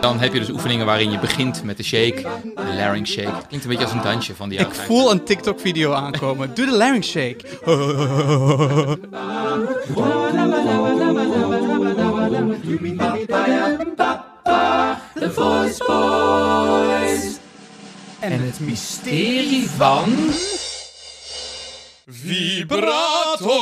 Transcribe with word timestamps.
Dan 0.00 0.18
heb 0.18 0.32
je 0.32 0.38
dus 0.38 0.50
oefeningen 0.50 0.86
waarin 0.86 1.10
je 1.10 1.18
begint 1.18 1.64
met 1.64 1.76
de 1.76 1.82
shake, 1.82 2.22
de 2.54 2.74
larynx 2.76 3.10
shake. 3.10 3.46
Klinkt 3.46 3.64
een 3.64 3.70
beetje 3.70 3.84
als 3.84 3.92
een 3.92 4.02
dansje 4.02 4.34
van 4.34 4.48
die 4.48 4.58
Ik 4.58 4.64
oude 4.64 4.80
voel 4.80 5.10
een 5.10 5.24
TikTok-video 5.24 5.92
aankomen. 5.92 6.54
Doe 6.54 6.66
de 6.66 6.76
larynx 6.76 7.08
shake. 7.08 7.44
En 18.20 18.42
het 18.42 18.60
mysterie 18.60 19.70
van... 19.70 20.04
Vibrato! 22.10 23.58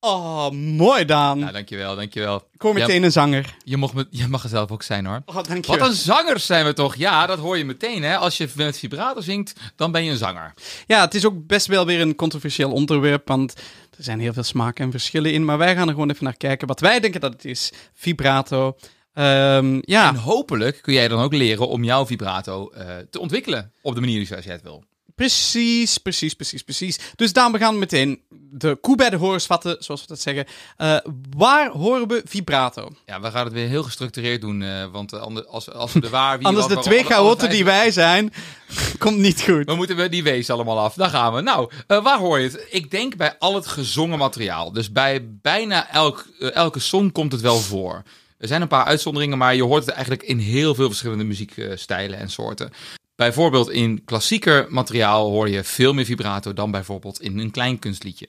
Oh, 0.00 0.50
mooi 0.50 1.04
Daan. 1.04 1.38
Ja, 1.38 1.52
dankjewel, 1.52 1.96
dankjewel. 1.96 2.48
Ik 2.52 2.60
hoor 2.60 2.74
meteen 2.74 3.02
een 3.02 3.12
zanger. 3.12 3.56
je, 3.64 3.76
me, 3.78 4.06
je 4.10 4.28
mag 4.28 4.42
er 4.42 4.48
zelf 4.48 4.70
ook 4.70 4.82
zijn 4.82 5.06
hoor. 5.06 5.22
Oh, 5.26 5.34
dankjewel. 5.34 5.78
Wat 5.78 5.88
een 5.88 5.94
zangers 5.94 6.46
zijn 6.46 6.64
we 6.64 6.72
toch? 6.72 6.96
Ja, 6.96 7.26
dat 7.26 7.38
hoor 7.38 7.58
je 7.58 7.64
meteen 7.64 8.02
hè. 8.02 8.16
Als 8.16 8.36
je 8.36 8.48
met 8.54 8.78
vibrato 8.78 9.20
zingt, 9.20 9.60
dan 9.76 9.92
ben 9.92 10.04
je 10.04 10.10
een 10.10 10.16
zanger. 10.16 10.54
Ja, 10.86 11.00
het 11.00 11.14
is 11.14 11.26
ook 11.26 11.46
best 11.46 11.66
wel 11.66 11.86
weer 11.86 12.00
een 12.00 12.14
controversieel 12.14 12.72
onderwerp, 12.72 13.28
want 13.28 13.52
er 13.96 14.04
zijn 14.04 14.20
heel 14.20 14.32
veel 14.32 14.42
smaken 14.42 14.84
en 14.84 14.90
verschillen 14.90 15.32
in. 15.32 15.44
Maar 15.44 15.58
wij 15.58 15.74
gaan 15.74 15.86
er 15.88 15.94
gewoon 15.94 16.10
even 16.10 16.24
naar 16.24 16.36
kijken 16.36 16.66
wat 16.66 16.80
wij 16.80 17.00
denken 17.00 17.20
dat 17.20 17.32
het 17.32 17.44
is. 17.44 17.72
Vibrato. 17.94 18.76
Ehm, 19.12 19.78
ja, 19.80 20.08
En 20.08 20.16
hopelijk 20.16 20.82
kun 20.82 20.92
jij 20.92 21.08
dan 21.08 21.20
ook 21.22 21.32
leren 21.32 21.68
om 21.68 21.84
jouw 21.84 22.06
vibrato 22.06 22.68
eh, 22.70 22.86
te 23.10 23.20
ontwikkelen 23.20 23.72
op 23.82 23.94
de 23.94 24.00
manier 24.00 24.26
zoals 24.26 24.44
jij 24.44 24.52
het 24.54 24.62
wil. 24.62 24.84
Precies, 25.16 25.98
precies, 25.98 26.34
precies, 26.34 26.62
precies. 26.62 26.98
Dus 27.16 27.32
Daan, 27.32 27.52
we 27.52 27.58
gaan 27.58 27.78
meteen 27.78 28.20
de 28.50 28.78
koe 28.80 28.96
bij 28.96 29.10
de 29.10 29.16
horens 29.16 29.46
vatten, 29.46 29.76
zoals 29.78 30.00
we 30.00 30.06
dat 30.06 30.20
zeggen. 30.20 30.46
Eh, 30.76 30.96
waar 31.36 31.70
horen 31.70 32.08
we 32.08 32.22
vibrato? 32.24 32.88
Ja, 33.06 33.20
we 33.20 33.30
gaan 33.30 33.44
het 33.44 33.52
weer 33.52 33.68
heel 33.68 33.82
gestructureerd 33.82 34.40
doen, 34.40 34.62
eh, 34.62 34.84
want 34.92 35.12
eh, 35.12 35.20
ander- 35.20 35.46
als, 35.46 35.70
als 35.70 35.92
we 35.92 36.00
de 36.00 36.08
waar... 36.08 36.38
Wie, 36.38 36.46
Anders 36.46 36.66
de 36.66 36.78
twee 36.78 37.04
chaoten 37.04 37.38
vijf- 37.40 37.52
die 37.52 37.64
wij 37.64 37.90
zijn, 37.90 38.32
komt 38.98 39.18
niet 39.18 39.42
goed. 39.42 39.64
We 39.64 39.74
moeten 39.74 39.96
we 39.96 40.08
die 40.08 40.22
wees 40.22 40.50
allemaal 40.50 40.78
af. 40.78 40.94
Daar 40.94 41.10
gaan 41.10 41.34
we. 41.34 41.40
Nou, 41.40 41.70
waar 41.86 42.18
hoor 42.18 42.38
je 42.38 42.48
het? 42.48 42.66
Ik 42.70 42.90
denk 42.90 43.16
bij 43.16 43.38
al 43.38 43.54
het 43.54 43.66
gezongen 43.66 44.18
materiaal. 44.18 44.72
Dus 44.72 44.92
bij 44.92 45.28
bijna 45.42 45.90
elk, 45.90 46.26
elke 46.38 46.78
song 46.78 47.12
komt 47.12 47.32
het 47.32 47.40
wel 47.40 47.58
voor. 47.58 48.02
Er 48.38 48.48
zijn 48.48 48.62
een 48.62 48.68
paar 48.68 48.84
uitzonderingen, 48.84 49.38
maar 49.38 49.54
je 49.54 49.62
hoort 49.62 49.84
het 49.86 49.94
eigenlijk 49.94 50.22
in 50.22 50.38
heel 50.38 50.74
veel 50.74 50.88
verschillende 50.88 51.24
muziekstijlen 51.24 52.18
en 52.18 52.30
soorten. 52.30 52.70
Bijvoorbeeld 53.16 53.70
in 53.70 54.04
klassieker 54.04 54.66
materiaal 54.68 55.30
hoor 55.30 55.48
je 55.48 55.64
veel 55.64 55.92
meer 55.92 56.04
vibrato 56.04 56.52
dan 56.52 56.70
bijvoorbeeld 56.70 57.20
in 57.20 57.38
een 57.38 57.50
klein 57.50 57.78
kunstliedje. 57.78 58.28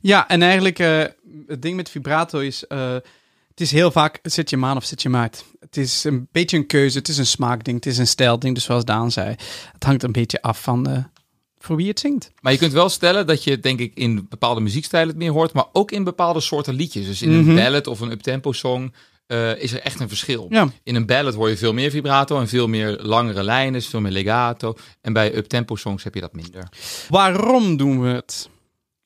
Ja, 0.00 0.28
en 0.28 0.42
eigenlijk, 0.42 0.78
eh, 0.78 1.02
het 1.46 1.62
ding 1.62 1.76
met 1.76 1.90
vibrato 1.90 2.38
is, 2.38 2.66
eh, 2.66 2.92
het 3.48 3.60
is 3.60 3.70
heel 3.70 3.90
vaak, 3.90 4.18
zet 4.22 4.50
je 4.50 4.56
hem 4.56 4.64
aan 4.64 4.76
of 4.76 4.84
zet 4.84 5.02
je 5.02 5.08
hem 5.08 5.20
uit. 5.20 5.44
Het 5.60 5.76
is 5.76 6.04
een 6.04 6.28
beetje 6.32 6.56
een 6.56 6.66
keuze, 6.66 6.98
het 6.98 7.08
is 7.08 7.18
een 7.18 7.26
smaakding, 7.26 7.76
het 7.76 7.86
is 7.86 7.98
een 7.98 8.06
stijlding, 8.06 8.54
dus 8.54 8.64
zoals 8.64 8.84
Daan 8.84 9.10
zei. 9.10 9.34
Het 9.72 9.84
hangt 9.84 10.02
een 10.02 10.12
beetje 10.12 10.42
af 10.42 10.62
van 10.62 10.86
eh, 10.88 11.04
voor 11.58 11.76
wie 11.76 11.88
het 11.88 12.00
zingt. 12.00 12.30
Maar 12.40 12.52
je 12.52 12.58
kunt 12.58 12.72
wel 12.72 12.88
stellen 12.88 13.26
dat 13.26 13.44
je 13.44 13.60
denk 13.60 13.78
ik 13.80 13.94
in 13.94 14.26
bepaalde 14.28 14.60
muziekstijlen 14.60 15.08
het 15.08 15.16
meer 15.16 15.32
hoort, 15.32 15.52
maar 15.52 15.66
ook 15.72 15.90
in 15.90 16.04
bepaalde 16.04 16.40
soorten 16.40 16.74
liedjes. 16.74 17.06
Dus 17.06 17.22
in 17.22 17.40
Mhm. 17.40 17.48
een 17.48 17.54
ballad 17.56 17.86
of 17.86 18.00
een 18.00 18.10
uptempo 18.10 18.52
song 18.52 18.92
eh, 19.26 19.62
is 19.62 19.72
er 19.72 19.80
echt 19.80 20.00
een 20.00 20.08
verschil. 20.08 20.46
Ja. 20.50 20.68
In 20.82 20.94
een 20.94 21.06
ballad 21.06 21.34
hoor 21.34 21.48
je 21.48 21.56
veel 21.56 21.72
meer 21.72 21.90
vibrato 21.90 22.40
en 22.40 22.48
veel 22.48 22.68
meer 22.68 22.98
langere 23.02 23.42
lijnen, 23.42 23.82
veel 23.82 24.00
meer 24.00 24.12
legato. 24.12 24.74
En 25.00 25.12
bij 25.12 25.36
uptempo 25.36 25.76
songs 25.76 26.04
heb 26.04 26.14
je 26.14 26.20
dat 26.20 26.32
minder. 26.32 26.68
Waarom 27.08 27.76
doen 27.76 28.00
we 28.00 28.08
het? 28.08 28.48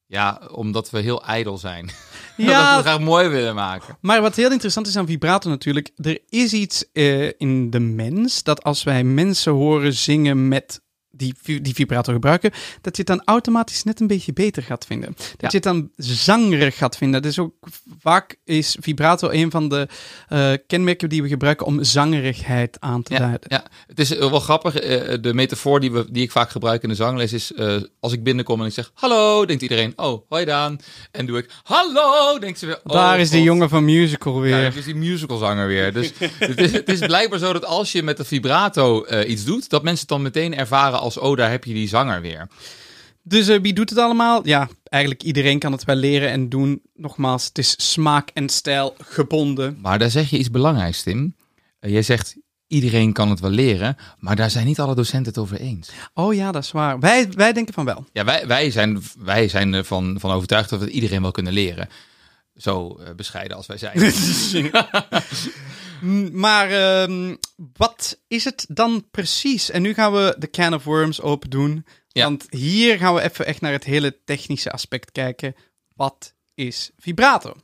Ja, 0.07 0.41
omdat 0.51 0.91
we 0.91 0.99
heel 0.99 1.25
ijdel 1.25 1.59
zijn. 1.59 1.91
Ja. 2.37 2.75
dat 2.75 2.85
we 2.85 2.89
graag 2.89 3.01
mooi 3.01 3.29
willen 3.29 3.55
maken. 3.55 3.97
Maar 4.01 4.21
wat 4.21 4.37
heel 4.37 4.51
interessant 4.51 4.87
is 4.87 4.97
aan 4.97 5.07
vibrato 5.07 5.49
natuurlijk, 5.49 5.91
er 5.97 6.19
is 6.29 6.53
iets 6.53 6.84
eh, 6.93 7.27
in 7.27 7.71
de 7.71 7.81
mens 7.81 8.43
dat 8.43 8.62
als 8.62 8.83
wij 8.83 9.05
mensen 9.05 9.53
horen 9.53 9.93
zingen 9.93 10.49
met 10.49 10.81
die, 11.19 11.61
die 11.62 11.75
vibrato 11.75 12.12
gebruiken, 12.12 12.51
dat 12.81 12.97
je 12.97 13.03
het 13.06 13.06
dan 13.17 13.23
automatisch 13.25 13.83
net 13.84 14.01
een 14.01 14.06
beetje 14.06 14.33
beter 14.33 14.62
gaat 14.62 14.84
vinden. 14.87 15.15
Dat 15.17 15.27
Ja. 15.39 15.49
je 15.51 15.56
het 15.56 15.62
dan 15.62 15.91
zangerig 15.97 16.77
gaat 16.77 16.97
vinden. 16.97 17.23
Dus 17.23 17.39
ook 17.39 17.55
vaak 18.01 18.37
is 18.45 18.77
vibrato 18.81 19.28
een 19.31 19.51
van 19.51 19.69
de 19.69 19.89
eh, 20.28 20.53
kenmerken 20.67 21.09
die 21.09 21.23
we 21.23 21.28
gebruiken 21.28 21.67
om 21.67 21.84
zangerigheid 21.84 22.77
aan 22.81 23.03
te 23.03 23.12
Ja, 23.12 23.19
duiden. 23.19 23.41
ja, 23.49 23.65
het 23.87 23.99
is 24.01 24.09
wel 24.09 24.41
grappig. 24.41 24.75
eh, 24.77 25.17
de 25.21 25.34
metafoor 25.34 25.81
die, 25.81 25.93
we, 25.93 26.07
die 26.11 26.23
ik 26.23 26.31
vaak 26.31 26.51
gebruik 26.51 26.83
in 26.83 26.89
de 26.89 26.95
zangles 26.95 27.33
is... 27.33 27.53
eh, 27.53 27.77
als 28.01 28.12
ik 28.12 28.23
binnenkom 28.23 28.61
en 28.61 28.67
ik 28.67 28.73
zeg 28.73 28.91
hallo, 28.95 29.45
denkt 29.47 29.62
iedereen... 29.62 29.93
Oh, 29.97 30.23
hoi 30.28 30.45
Daan. 30.45 30.78
En 31.11 31.27
doe 31.27 31.39
ik 31.39 31.51
hallo, 31.62 32.39
denkt 32.39 32.59
ze 32.59 32.67
weer... 32.67 32.81
Oh, 32.84 32.93
Daar 32.93 33.21
is 33.21 33.31
die 33.31 33.43
jongen 33.43 33.69
van 33.69 33.84
musical 33.84 34.41
weer. 34.41 34.59
Ja, 34.61 34.71
is 34.73 34.84
die 34.84 34.95
musicalzanger 34.95 35.67
weer. 35.67 35.93
Dus 35.93 36.12
het, 36.39 36.59
is, 36.61 36.73
het 36.73 36.89
is 36.89 36.99
blijkbaar 36.99 37.39
zo 37.39 37.53
dat 37.53 37.65
als 37.65 37.93
je 37.93 38.03
met 38.03 38.17
de 38.17 38.25
vibrato 38.25 39.05
eh, 39.05 39.31
iets 39.31 39.45
doet... 39.45 39.69
dat 39.69 39.83
mensen 39.83 40.01
het 40.01 40.09
dan 40.09 40.23
meteen 40.23 40.57
ervaren 40.57 40.99
als... 40.99 41.08
Oh, 41.17 41.37
daar 41.37 41.51
heb 41.51 41.65
je 41.65 41.75
die 41.75 41.89
zanger 41.89 42.21
weer. 42.21 42.49
Dus 43.23 43.49
eh, 43.49 43.61
wie 43.61 43.73
doet 43.73 43.91
het 43.91 43.99
allemaal? 43.99 44.47
Ja, 44.47 44.69
eigenlijk 44.83 45.23
iedereen 45.23 45.59
kan 45.59 45.73
het 45.73 45.85
wel 45.85 45.97
leren 45.97 46.31
en 46.31 46.49
doen. 46.49 46.83
Nogmaals, 46.95 47.45
het 47.45 47.59
is 47.59 47.75
smaak 47.93 48.31
en 48.35 48.49
stijl 48.49 48.95
gebonden. 48.99 49.79
Maar 49.83 49.99
daar 49.99 50.11
zeg 50.11 50.31
je 50.31 50.39
iets 50.39 50.51
belangrijks, 50.51 51.03
Tim. 51.03 51.35
Eh, 51.81 51.91
jij 51.91 52.03
zegt... 52.03 52.37
Iedereen 52.67 53.13
kan 53.13 53.31
het 53.31 53.41
wel 53.41 53.51
leren, 53.51 53.97
maar 54.19 54.37
daar 54.37 54.51
zijn 54.51 54.67
niet 54.67 54.81
alle 54.81 54.95
docenten 54.95 55.33
het 55.33 55.43
over 55.43 55.61
eens. 55.61 55.91
Oh 56.15 56.35
ja, 56.35 56.53
dat 56.53 56.63
is 56.63 56.71
waar. 56.71 56.99
Wij, 56.99 57.29
wij 57.31 57.53
denken 57.53 57.75
van 57.75 57.85
wel. 57.85 58.07
Ja, 58.13 58.25
wij, 58.25 58.47
wij 58.47 58.71
zijn, 58.71 59.03
wij 59.19 59.49
zijn 59.49 59.75
ervan 59.75 60.17
van 60.21 60.31
overtuigd 60.31 60.71
dat 60.71 60.79
we 60.79 60.85
het 60.85 60.95
iedereen 60.95 61.23
wel 61.23 61.31
kunnen 61.31 61.53
leren. 61.53 61.89
Zo 62.57 62.97
eh, 62.97 63.15
bescheiden 63.15 63.57
als 63.57 63.67
wij 63.67 63.79
zijn. 63.79 63.99
M- 66.00 66.38
Maar 66.38 66.70
ehm, 66.70 67.36
wat 67.76 68.19
is 68.28 68.44
het 68.44 68.66
dan 68.69 69.06
precies? 69.10 69.70
En 69.70 69.82
nu 69.82 69.94
gaan 69.94 70.12
we 70.12 70.36
de 70.38 70.50
can 70.50 70.75
of 70.75 70.84
worms 70.84 71.20
open 71.20 71.50
doen. 71.50 71.86
Ja. 72.09 72.25
Want 72.25 72.47
hier 72.50 72.98
gaan 72.98 73.14
we 73.14 73.22
even 73.22 73.47
echt 73.47 73.60
naar 73.60 73.72
het 73.72 73.84
hele 73.84 74.19
technische 74.25 74.70
aspect 74.70 75.12
kijken. 75.12 75.54
Wat 75.94 76.34
is 76.54 76.91
vibrato? 76.97 77.54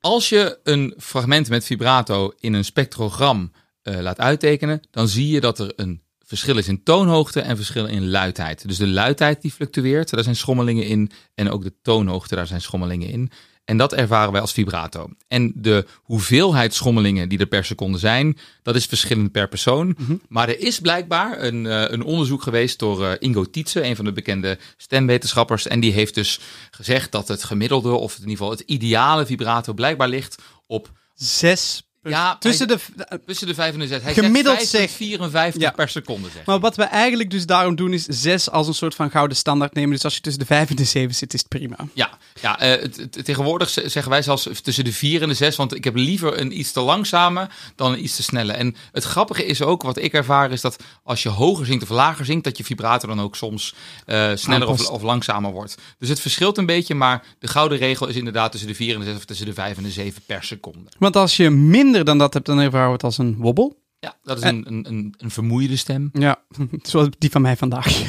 Als 0.00 0.28
je 0.28 0.58
een 0.62 0.94
fragment 0.98 1.48
met 1.48 1.64
vibrato 1.64 2.32
in 2.40 2.52
een 2.52 2.64
spectrogram 2.64 3.52
eh, 3.82 4.00
laat 4.00 4.18
uittekenen, 4.18 4.80
dan 4.90 5.08
zie 5.08 5.28
je 5.28 5.40
dat 5.40 5.58
er 5.58 5.72
een 5.76 6.02
verschil 6.26 6.58
is 6.58 6.68
in 6.68 6.82
toonhoogte 6.82 7.40
en 7.40 7.56
verschil 7.56 7.86
in 7.86 8.10
luidheid. 8.10 8.68
Dus 8.68 8.76
de 8.76 8.86
luidheid 8.86 9.42
die 9.42 9.50
fluctueert, 9.52 10.10
daar 10.10 10.22
zijn 10.22 10.36
schommelingen 10.36 10.86
in. 10.86 11.10
En 11.34 11.50
ook 11.50 11.62
de 11.62 11.74
toonhoogte, 11.82 12.34
daar 12.34 12.46
zijn 12.46 12.60
schommelingen 12.60 13.08
in. 13.08 13.30
En 13.64 13.76
dat 13.76 13.92
ervaren 13.92 14.32
wij 14.32 14.40
als 14.40 14.52
vibrato. 14.52 15.08
En 15.28 15.52
de 15.54 15.86
hoeveelheid 16.02 16.74
schommelingen 16.74 17.28
die 17.28 17.38
er 17.38 17.46
per 17.46 17.64
seconde 17.64 17.98
zijn, 17.98 18.38
dat 18.62 18.76
is 18.76 18.86
verschillend 18.86 19.32
per 19.32 19.48
persoon. 19.48 19.96
Maar 20.28 20.48
er 20.48 20.60
is 20.60 20.80
blijkbaar 20.80 21.42
een, 21.42 21.66
eh, 21.66 21.84
een 21.90 22.02
onderzoek 22.02 22.42
geweest 22.42 22.78
door 22.78 23.06
eh, 23.06 23.12
Ingo 23.18 23.44
Tietze, 23.44 23.84
een 23.84 23.96
van 23.96 24.04
de 24.04 24.12
bekende 24.12 24.58
stemwetenschappers. 24.76 25.66
En 25.66 25.80
die 25.80 25.92
heeft 25.92 26.14
dus 26.14 26.40
gezegd 26.70 27.12
dat 27.12 27.28
het 27.28 27.44
gemiddelde, 27.44 27.90
of 27.90 28.12
in 28.14 28.20
ieder 28.20 28.36
geval 28.36 28.50
het 28.50 28.60
ideale 28.60 29.26
vibrato, 29.26 29.72
blijkbaar 29.72 30.08
ligt 30.08 30.42
op 30.66 30.90
Zes. 31.14 31.82
Ja, 32.02 32.36
tussen 32.36 32.68
de. 32.68 32.78
tussen 33.26 33.46
de 33.46 33.54
5 33.54 33.72
en 33.72 33.78
de 33.78 33.86
6. 33.86 34.02
Hij 34.02 34.14
Gemiddeld 34.14 34.56
zegt 34.56 34.68
zeg- 34.70 34.80
5 34.80 34.90
tot 34.90 34.96
54 34.96 35.62
Ja. 35.62 35.70
per 35.70 35.88
seconde. 35.88 36.28
Zeg. 36.34 36.44
Maar 36.44 36.60
wat 36.60 36.76
we 36.76 36.82
eigenlijk 36.82 37.30
dus 37.30 37.46
daarom 37.46 37.74
doen 37.76 37.92
is 37.92 38.04
zes 38.04 38.50
als 38.50 38.66
een 38.66 38.74
soort 38.74 38.94
van 38.94 39.10
gouden 39.10 39.36
standaard 39.36 39.74
nemen. 39.74 39.90
Dus 39.90 40.04
als 40.04 40.14
je 40.14 40.20
tussen 40.20 40.40
de 40.40 40.46
vijf 40.46 40.70
en 40.70 40.76
de 40.76 40.84
zeven 40.84 41.14
zit, 41.14 41.34
is 41.34 41.40
het 41.40 41.48
prima. 41.48 41.76
Ja, 41.94 42.10
ja 42.40 42.58
eh, 42.58 42.88
tegenwoordig 43.22 43.70
zeggen 43.70 44.08
wij 44.08 44.22
zelfs 44.22 44.48
tussen 44.62 44.84
de 44.84 44.92
4 44.92 45.22
en 45.22 45.28
de 45.28 45.34
6. 45.34 45.56
Want 45.56 45.74
ik 45.74 45.84
heb 45.84 45.94
liever 45.96 46.40
een 46.40 46.58
iets 46.58 46.72
te 46.72 46.80
langzame 46.80 47.48
dan 47.76 47.92
een 47.92 48.04
iets 48.04 48.16
te 48.16 48.22
snelle. 48.22 48.52
En 48.52 48.74
het 48.92 49.04
grappige 49.04 49.44
is 49.46 49.62
ook, 49.62 49.82
wat 49.82 49.98
ik 49.98 50.12
ervaar, 50.12 50.50
is 50.52 50.60
dat 50.60 50.76
als 51.02 51.22
je 51.22 51.28
hoger 51.28 51.66
zingt 51.66 51.82
of 51.82 51.88
lager 51.88 52.24
zingt, 52.24 52.44
dat 52.44 52.56
je 52.58 52.64
vibrato 52.64 53.08
dan 53.08 53.20
ook 53.20 53.36
soms 53.36 53.74
eh, 54.06 54.30
sneller 54.34 54.68
of, 54.68 54.88
of 54.88 55.02
langzamer 55.02 55.52
wordt. 55.52 55.74
Dus 55.98 56.08
het 56.08 56.20
verschilt 56.20 56.58
een 56.58 56.66
beetje, 56.66 56.94
maar 56.94 57.24
de 57.38 57.48
gouden 57.48 57.78
regel 57.78 58.06
is 58.08 58.16
inderdaad 58.16 58.50
tussen 58.50 58.68
de 58.68 58.74
4 58.74 58.94
en 58.94 59.00
de 59.00 59.06
6 59.06 59.16
of 59.16 59.24
tussen 59.24 59.46
de 59.46 59.52
5 59.54 59.76
en 59.76 59.82
de 59.82 59.90
7 59.90 60.22
per 60.26 60.44
seconde. 60.44 60.88
Want 60.98 61.16
als 61.16 61.36
je 61.36 61.50
minder 61.50 61.90
dan 62.04 62.18
dat 62.18 62.34
hebt, 62.34 62.46
dan 62.46 62.58
ervaren 62.58 62.92
het 62.92 63.04
als 63.04 63.18
een 63.18 63.36
wobbel. 63.36 63.80
Ja, 64.00 64.16
dat 64.22 64.36
is 64.38 64.44
een, 64.44 64.64
een, 64.66 64.86
een, 64.88 65.14
een 65.18 65.30
vermoeide 65.30 65.76
stem. 65.76 66.10
Ja, 66.12 66.42
zoals 66.82 67.08
die 67.18 67.30
van 67.30 67.42
mij 67.42 67.56
vandaag. 67.56 68.08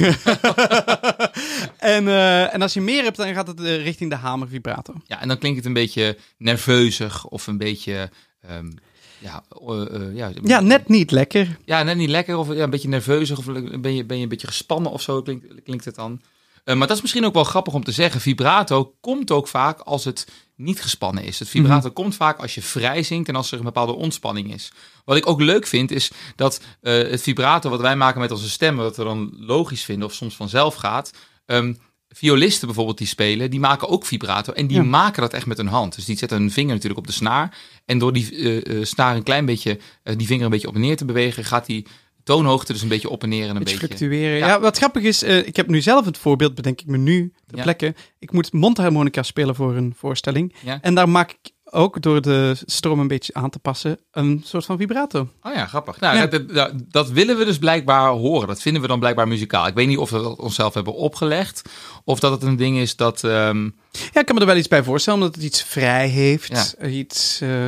en, 1.78 2.08
eh, 2.08 2.54
en 2.54 2.62
als 2.62 2.74
je 2.74 2.80
meer 2.80 3.02
hebt, 3.02 3.16
dan 3.16 3.34
gaat 3.34 3.46
het 3.46 3.60
eh, 3.60 3.82
richting 3.82 4.10
de 4.10 4.16
hamer 4.16 4.48
vibrato. 4.48 4.94
Ja, 5.06 5.20
en 5.20 5.28
dan 5.28 5.38
klinkt 5.38 5.56
het 5.56 5.66
een 5.66 5.72
beetje 5.72 6.18
nerveuzig 6.38 7.26
of 7.26 7.46
een 7.46 7.58
beetje. 7.58 8.10
ehm, 8.40 8.70
ja, 9.18 9.44
eh, 9.68 10.14
ja, 10.14 10.30
Ja, 10.42 10.60
net 10.60 10.88
niet 10.88 11.10
lekker. 11.10 11.58
Ja, 11.64 11.82
net 11.82 11.96
niet 11.96 12.08
lekker 12.08 12.36
of 12.36 12.54
ja, 12.54 12.62
een 12.62 12.70
beetje 12.70 12.88
nerveuzig 12.88 13.38
of 13.38 13.44
ben 13.80 13.94
je, 13.94 14.04
ben 14.04 14.16
je 14.16 14.22
een 14.22 14.28
beetje 14.28 14.46
gespannen 14.46 14.92
of 14.92 15.02
zo 15.02 15.22
klinkt, 15.22 15.62
klinkt 15.64 15.84
het 15.84 15.94
dan. 15.94 16.20
Maar 16.64 16.76
dat 16.86 16.96
is 16.96 17.00
misschien 17.00 17.24
ook 17.24 17.34
wel 17.34 17.44
grappig 17.44 17.74
om 17.74 17.84
te 17.84 17.92
zeggen. 17.92 18.20
Vibrato 18.20 18.94
komt 19.00 19.30
ook 19.30 19.48
vaak 19.48 19.80
als 19.80 20.04
het 20.04 20.26
niet 20.56 20.82
gespannen 20.82 21.24
is. 21.24 21.38
Het 21.38 21.48
vibrato 21.48 21.90
komt 21.90 22.14
vaak 22.14 22.38
als 22.38 22.54
je 22.54 22.62
vrij 22.62 23.02
zingt 23.02 23.28
en 23.28 23.36
als 23.36 23.52
er 23.52 23.58
een 23.58 23.64
bepaalde 23.64 23.92
ontspanning 23.92 24.52
is. 24.54 24.72
Wat 25.04 25.16
ik 25.16 25.26
ook 25.26 25.40
leuk 25.40 25.66
vind 25.66 25.90
is 25.90 26.10
dat 26.36 26.60
eh, 26.80 26.92
het 26.92 27.22
vibrato 27.22 27.70
wat 27.70 27.80
wij 27.80 27.96
maken 27.96 28.20
met 28.20 28.30
onze 28.30 28.50
stemmen, 28.50 28.84
wat 28.84 28.96
we 28.96 29.04
dan 29.04 29.34
logisch 29.38 29.84
vinden 29.84 30.06
of 30.08 30.14
soms 30.14 30.36
vanzelf 30.36 30.74
gaat. 30.74 31.12
ehm, 31.46 31.74
violisten 32.08 32.66
bijvoorbeeld 32.66 32.98
die 32.98 33.06
spelen, 33.06 33.50
die 33.50 33.60
maken 33.60 33.88
ook 33.88 34.06
vibrato. 34.06 34.52
En 34.52 34.66
die 34.66 34.76
Ja. 34.76 34.82
maken 34.82 35.22
dat 35.22 35.32
echt 35.32 35.46
met 35.46 35.56
hun 35.56 35.66
hand. 35.66 35.94
Dus 35.94 36.04
die 36.04 36.16
zetten 36.16 36.38
hun 36.38 36.50
vinger 36.50 36.72
natuurlijk 36.72 37.00
op 37.00 37.06
de 37.06 37.12
snaar. 37.12 37.56
En 37.84 37.98
door 37.98 38.12
die 38.12 38.62
eh, 38.62 38.84
snaar 38.84 39.16
een 39.16 39.22
klein 39.22 39.44
beetje, 39.44 39.78
die 40.16 40.26
vinger 40.26 40.44
een 40.44 40.50
beetje 40.50 40.68
op 40.68 40.74
en 40.74 40.80
neer 40.80 40.96
te 40.96 41.04
bewegen, 41.04 41.44
gaat 41.44 41.66
die 41.66 41.86
toonhoogte 42.24 42.72
dus 42.72 42.82
een 42.82 42.88
beetje 42.88 43.08
op 43.10 43.22
en 43.22 43.28
neer 43.28 43.48
en 43.48 43.56
een 43.56 43.62
beetje 43.64 43.78
beetje... 43.78 43.96
fluctueren. 43.96 44.38
Ja. 44.38 44.46
Ja. 44.46 44.60
wat 44.60 44.76
grappig 44.76 45.02
is, 45.02 45.22
eh, 45.22 45.46
ik 45.46 45.56
heb 45.56 45.68
nu 45.68 45.80
zelf 45.80 46.04
het 46.04 46.18
voorbeeld, 46.18 46.54
bedenk 46.54 46.80
ik 46.80 46.86
me 46.86 46.96
nu, 46.96 47.32
de 47.46 47.56
Ja. 47.56 47.62
plekken. 47.62 47.96
Ik 48.18 48.32
moet 48.32 48.52
mondharmonica 48.52 49.22
spelen 49.22 49.54
voor 49.54 49.76
een 49.76 49.94
voorstelling. 49.96 50.54
Ja. 50.64 50.78
En 50.82 50.94
daar 50.94 51.08
maak 51.08 51.30
ik 51.30 51.52
ook, 51.76 52.02
door 52.02 52.20
de 52.20 52.56
stroom 52.66 52.98
een 53.00 53.08
beetje 53.08 53.34
aan 53.34 53.50
te 53.50 53.58
passen, 53.58 53.98
een 54.12 54.40
soort 54.44 54.64
van 54.64 54.76
vibrato. 54.78 55.28
Oh 55.42 55.54
ja, 55.54 55.66
grappig. 55.66 56.00
Nou. 56.00 56.28
Dat, 56.28 56.48
dat, 56.48 56.72
dat 56.88 57.10
willen 57.10 57.38
we 57.38 57.44
dus 57.44 57.58
blijkbaar 57.58 58.08
horen. 58.10 58.48
Dat 58.48 58.62
vinden 58.62 58.82
we 58.82 58.88
dan 58.88 58.98
blijkbaar 58.98 59.28
muzikaal. 59.28 59.66
Ik 59.66 59.74
weet 59.74 59.86
niet 59.86 59.98
of 59.98 60.10
we 60.10 60.22
dat 60.22 60.38
onszelf 60.38 60.74
hebben 60.74 60.94
opgelegd. 60.94 61.62
Of 62.04 62.20
dat 62.20 62.32
het 62.32 62.42
een 62.42 62.56
ding 62.56 62.78
is 62.78 62.96
dat... 62.96 63.24
ehm, 63.24 63.64
Ja, 64.12 64.20
ik 64.20 64.26
kan 64.26 64.34
me 64.34 64.40
er 64.40 64.46
wel 64.46 64.56
iets 64.56 64.68
bij 64.68 64.82
voorstellen, 64.82 65.20
omdat 65.20 65.34
het 65.34 65.44
iets 65.44 65.62
vrij 65.62 66.08
heeft. 66.08 66.48
Ja. 66.48 66.64
eh, 66.84 66.96
Iets 66.96 67.40
eh 67.40 67.66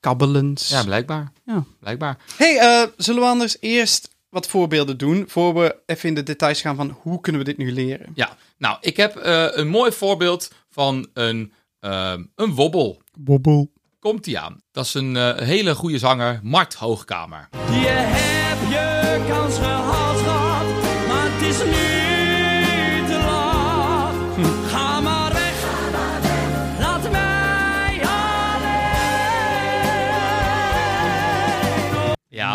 kabbelends. 0.00 0.68
ja, 0.68 0.84
blijkbaar. 0.84 1.32
Ja. 1.44 1.64
Blijkbaar. 1.80 2.16
hey, 2.36 2.58
eh, 2.58 2.88
zullen 2.96 3.22
we 3.22 3.28
anders 3.28 3.56
eerst 3.60 4.14
wat 4.28 4.46
voorbeelden 4.48 4.98
doen, 4.98 5.24
voor 5.28 5.54
we 5.54 5.76
even 5.86 6.08
in 6.08 6.14
de 6.14 6.22
details 6.22 6.60
gaan 6.60 6.76
van 6.76 6.98
hoe 7.02 7.20
kunnen 7.20 7.40
we 7.40 7.46
dit 7.46 7.56
nu 7.58 7.72
leren? 7.72 8.12
Ja, 8.14 8.36
nou, 8.58 8.76
ik 8.80 8.96
heb 8.96 9.16
eh, 9.16 9.46
een 9.50 9.68
mooi 9.68 9.92
voorbeeld 9.92 10.50
van 10.70 11.08
een, 11.14 11.52
ehm, 11.80 12.24
een 12.34 12.54
wobbel. 12.54 13.02
Bobbel. 13.18 13.72
Komt 13.98 14.26
ie 14.26 14.38
aan. 14.38 14.60
Dat 14.72 14.84
is 14.84 14.94
een 14.94 15.16
eh, 15.16 15.36
hele 15.36 15.74
goede 15.74 15.98
zanger, 15.98 16.40
Mart 16.42 16.74
Hoogkamer. 16.74 17.48
Je 17.52 17.86
hebt 17.88 18.70
je 18.72 19.24
kans 19.28 19.58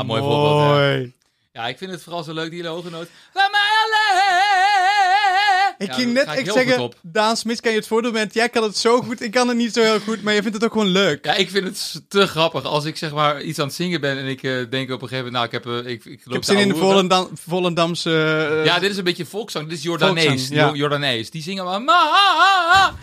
Ja, 0.02 0.08
mooi 0.08 0.22
voorbeeld. 0.22 1.10
Ja, 1.54 1.68
ik 1.68 1.78
vind 1.78 1.92
het 1.92 2.04
vooral 2.04 2.24
zo 2.24 2.34
leuk, 2.34 2.50
die 2.50 2.60
hele 2.62 2.74
hoge 2.74 2.90
noot. 2.90 3.08
Laat 3.34 3.52
mij 3.52 3.60
alleen! 3.84 5.76
Ik 5.78 5.88
Ja, 5.88 5.94
ging 5.94 6.06
daar 6.06 6.26
net 6.26 6.34
ga 6.34 6.40
ik 6.40 6.46
heel 6.46 6.54
zeggen, 6.54 6.80
op. 6.80 6.96
Daan 7.02 7.38
Smits, 7.38 7.62
kan 7.62 7.72
je 7.72 7.78
het 7.78 7.88
voordoen? 7.88 8.14
Want 8.14 8.34
jij 8.34 8.50
kan 8.50 8.64
het 8.64 8.78
zo 8.78 9.02
goed, 9.02 9.22
ik 9.22 9.32
kan 9.32 9.48
het 9.48 9.58
niet 9.58 9.74
zo 9.74 9.82
heel 9.82 10.00
goed, 10.00 10.22
maar 10.24 10.34
je 10.34 10.42
vindt 10.42 10.56
het 10.56 10.66
ook 10.66 10.72
gewoon 10.72 10.88
leuk. 10.88 11.26
Ja, 11.26 11.34
ik 11.34 11.50
vind 11.50 11.66
het 11.66 11.78
s- 11.78 12.00
te 12.08 12.28
grappig 12.28 12.64
als 12.64 12.86
ik 12.86 12.98
zeg 12.98 13.12
maar 13.12 13.42
iets 13.42 13.60
aan 13.60 13.66
het 13.66 13.76
zingen 13.76 14.02
ben 14.02 14.18
en 14.18 14.26
ik 14.26 14.44
eh, 14.44 14.52
denk 14.70 14.92
op 14.92 15.02
een 15.02 15.08
gegeven 15.08 15.32
moment, 15.32 15.34
nou, 15.34 15.46
ik 15.46 15.52
heb, 15.52 15.66
eh, 15.66 15.92
ik, 15.92 16.06
ik, 16.06 16.22
Ik 16.26 16.34
heb 16.34 16.44
zin 16.44 16.58
in 16.58 16.68
de. 16.68 16.76
Volendam, 16.76 17.30
Volendamse... 17.46 18.48
eh, 18.60 18.66
Ja, 18.66 18.80
dit 18.80 18.92
is 18.92 18.98
een 18.98 19.04
beetje 19.04 19.26
volkszang. 19.26 19.68
Dit 19.70 19.78
is 19.78 19.84
Jordanees. 19.84 20.26
Volkszang, 20.26 20.54
ja. 20.60 20.68
Jo- 20.68 20.76
Jordanees. 20.76 21.30
Die 21.30 21.42
zingen 21.44 21.66
maar... 21.66 21.82
Ma 21.82 22.94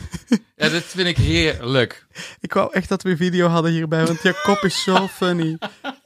ja, 0.56 0.68
dat 0.68 0.82
vind 0.82 1.08
ik 1.08 1.16
heerlijk. 1.16 2.06
Ik 2.40 2.52
wou 2.54 2.72
echt 2.72 2.88
dat 2.88 3.02
we 3.02 3.10
een 3.10 3.16
video 3.16 3.46
hadden 3.48 3.72
hierbij, 3.72 4.06
want 4.06 4.22
je 4.22 4.40
kop 4.42 4.58
is 4.64 4.82
zo 4.82 5.06
funny. 5.06 5.58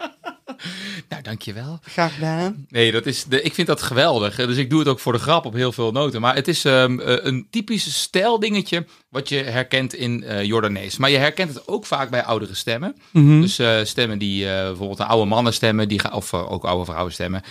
Nou, 1.09 1.23
dankjewel. 1.23 1.79
Graag 1.83 2.15
gedaan. 2.15 2.67
Nee, 2.69 2.93
dat 2.93 3.07
is 3.07 3.25
de, 3.25 3.43
ik 3.43 3.55
vind 3.55 3.67
dat 3.67 3.83
geweldig. 3.83 4.37
Dus 4.37 4.57
ik 4.57 4.71
doe 4.71 4.79
het 4.79 4.89
ook 4.89 5.01
voor 5.01 5.13
de 5.13 5.19
grap 5.19 5.45
op 5.45 5.53
heel 5.55 5.73
veel 5.73 5.93
noten. 5.93 6.21
Maar 6.21 6.35
het 6.35 6.49
is 6.49 6.65
ehm, 6.65 7.01
eh, 7.01 7.25
een 7.25 7.47
typisch 7.51 8.01
stijldingetje 8.01 8.87
wat 9.09 9.29
je 9.29 9.37
herkent 9.37 9.95
in 9.95 10.25
eh 10.25 10.45
Jordanees. 10.45 10.97
Maar 10.97 11.11
je 11.11 11.17
herkent 11.17 11.55
het 11.55 11.69
ook 11.69 11.87
vaak 11.87 12.11
bij 12.11 12.25
oudere 12.25 12.55
stemmen. 12.55 12.97
Mhm. 13.11 13.41
Dus 13.41 13.59
eh, 13.59 13.85
stemmen 13.85 14.19
die 14.19 14.49
eh, 14.49 14.67
bijvoorbeeld 14.67 14.99
een 14.99 15.07
oude 15.07 15.27
mannen 15.27 15.53
stemmen, 15.53 15.89
die 15.89 15.99
gaan, 15.99 16.13
of 16.13 16.35
ook 16.35 16.65
oude 16.65 16.85
vrouwen 16.85 17.13
stemmen, 17.13 17.43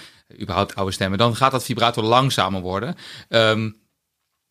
überhaupt 0.41 0.75
oude 0.75 0.91
stemmen, 0.91 1.17
dan 1.17 1.35
gaat 1.35 1.51
dat 1.51 1.63
vibrato 1.63 2.01
langzamer 2.01 2.61
worden. 2.61 2.95
Ehm, 3.29 3.69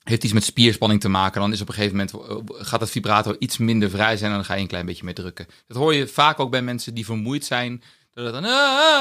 heeft 0.03 0.25
iets 0.25 0.33
met 0.33 0.45
spierspanning 0.45 1.01
te 1.01 1.09
maken. 1.09 1.41
Dan 1.41 1.53
is 1.53 1.61
op 1.61 1.69
een 1.69 1.75
gegeven 1.75 1.97
moment 1.97 2.43
gaat 2.67 2.81
het 2.81 2.91
vibrato 2.91 3.37
iets 3.39 3.59
minder 3.59 3.91
vrij 3.91 4.17
zijn 4.17 4.31
en 4.31 4.37
dan 4.37 4.45
ga 4.45 4.55
je 4.55 4.61
een 4.61 4.67
klein 4.67 4.87
beetje 4.87 5.05
mee 5.05 5.15
drukken. 5.15 5.47
Dat 5.67 5.77
hoor 5.77 5.95
je 5.95 6.07
vaak 6.07 6.41
ook 6.41 6.51
bij 6.51 6.63
mensen 6.63 6.95
die 6.95 7.05
vermoeid 7.05 7.45
zijn. 7.45 7.83
Dat 8.25 8.35
het 8.35 8.43
dan, 8.43 8.53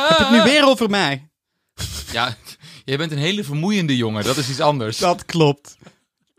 Heb 0.07 0.17
je 0.17 0.23
het 0.23 0.31
nu 0.31 0.51
weer 0.51 0.65
over 0.65 0.89
mij? 0.89 1.23
Ja, 2.11 2.35
jij 2.85 2.97
bent 2.97 3.11
een 3.11 3.17
hele 3.17 3.43
vermoeiende 3.43 3.97
jongen. 3.97 4.23
Dat 4.23 4.37
is 4.37 4.49
iets 4.49 4.59
anders. 4.59 4.97
Dat 4.97 5.25
klopt. 5.25 5.77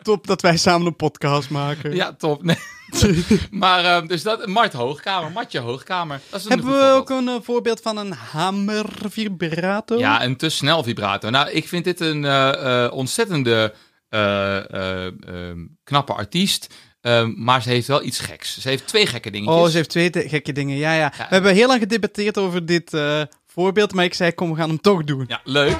Top 0.02 0.26
dat 0.26 0.40
wij 0.40 0.56
samen 0.56 0.86
een 0.86 0.96
podcast 0.96 1.50
maken. 1.50 1.94
Ja, 1.94 2.12
top. 2.12 2.42
Nee. 2.42 2.56
maar 3.50 3.84
eh, 3.84 4.06
dus 4.08 4.22
dat, 4.22 4.46
Mart 4.46 4.72
Hoogkamer, 4.72 5.32
Martje 5.32 5.58
Hoogkamer. 5.58 6.20
Dat 6.30 6.40
is 6.40 6.46
een 6.46 6.52
Hebben 6.52 6.72
we 6.78 6.92
ook 6.92 7.10
een 7.10 7.28
eh, 7.28 7.34
voorbeeld 7.42 7.80
van 7.80 7.96
een 7.96 8.12
hamervibrato? 8.12 9.98
Ja, 9.98 10.24
een 10.24 10.36
te 10.36 10.48
snel 10.48 10.82
vibrato. 10.82 11.30
Nou, 11.30 11.50
ik 11.50 11.68
vind 11.68 11.84
dit 11.84 12.00
een 12.00 12.24
eh, 12.24 12.88
ontzettende 12.92 13.74
eh, 14.10 14.70
eh, 14.74 15.06
eh, 15.06 15.56
knappe 15.84 16.12
artiest. 16.12 16.74
Eh, 17.00 17.26
maar 17.34 17.62
ze 17.62 17.68
heeft 17.68 17.86
wel 17.86 18.04
iets 18.04 18.18
geks. 18.18 18.60
Ze 18.60 18.68
heeft 18.68 18.86
twee 18.86 19.06
gekke 19.06 19.30
dingetjes. 19.30 19.56
Oh, 19.56 19.66
ze 19.68 19.76
heeft 19.76 19.88
twee 19.90 20.10
gekke 20.12 20.52
dingen. 20.52 20.76
Ja, 20.76 20.92
ja. 20.94 21.12
We 21.16 21.24
hebben 21.28 21.54
heel 21.54 21.66
lang 21.68 21.80
gedebatteerd 21.80 22.38
over 22.38 22.66
dit 22.66 22.94
eh, 22.94 23.22
voorbeeld, 23.46 23.92
maar 23.94 24.04
ik 24.04 24.14
zei, 24.14 24.32
kom, 24.32 24.50
we 24.50 24.56
gaan 24.56 24.68
hem 24.68 24.80
toch 24.80 25.04
doen. 25.04 25.24
Ja, 25.28 25.40
leuk. 25.44 25.76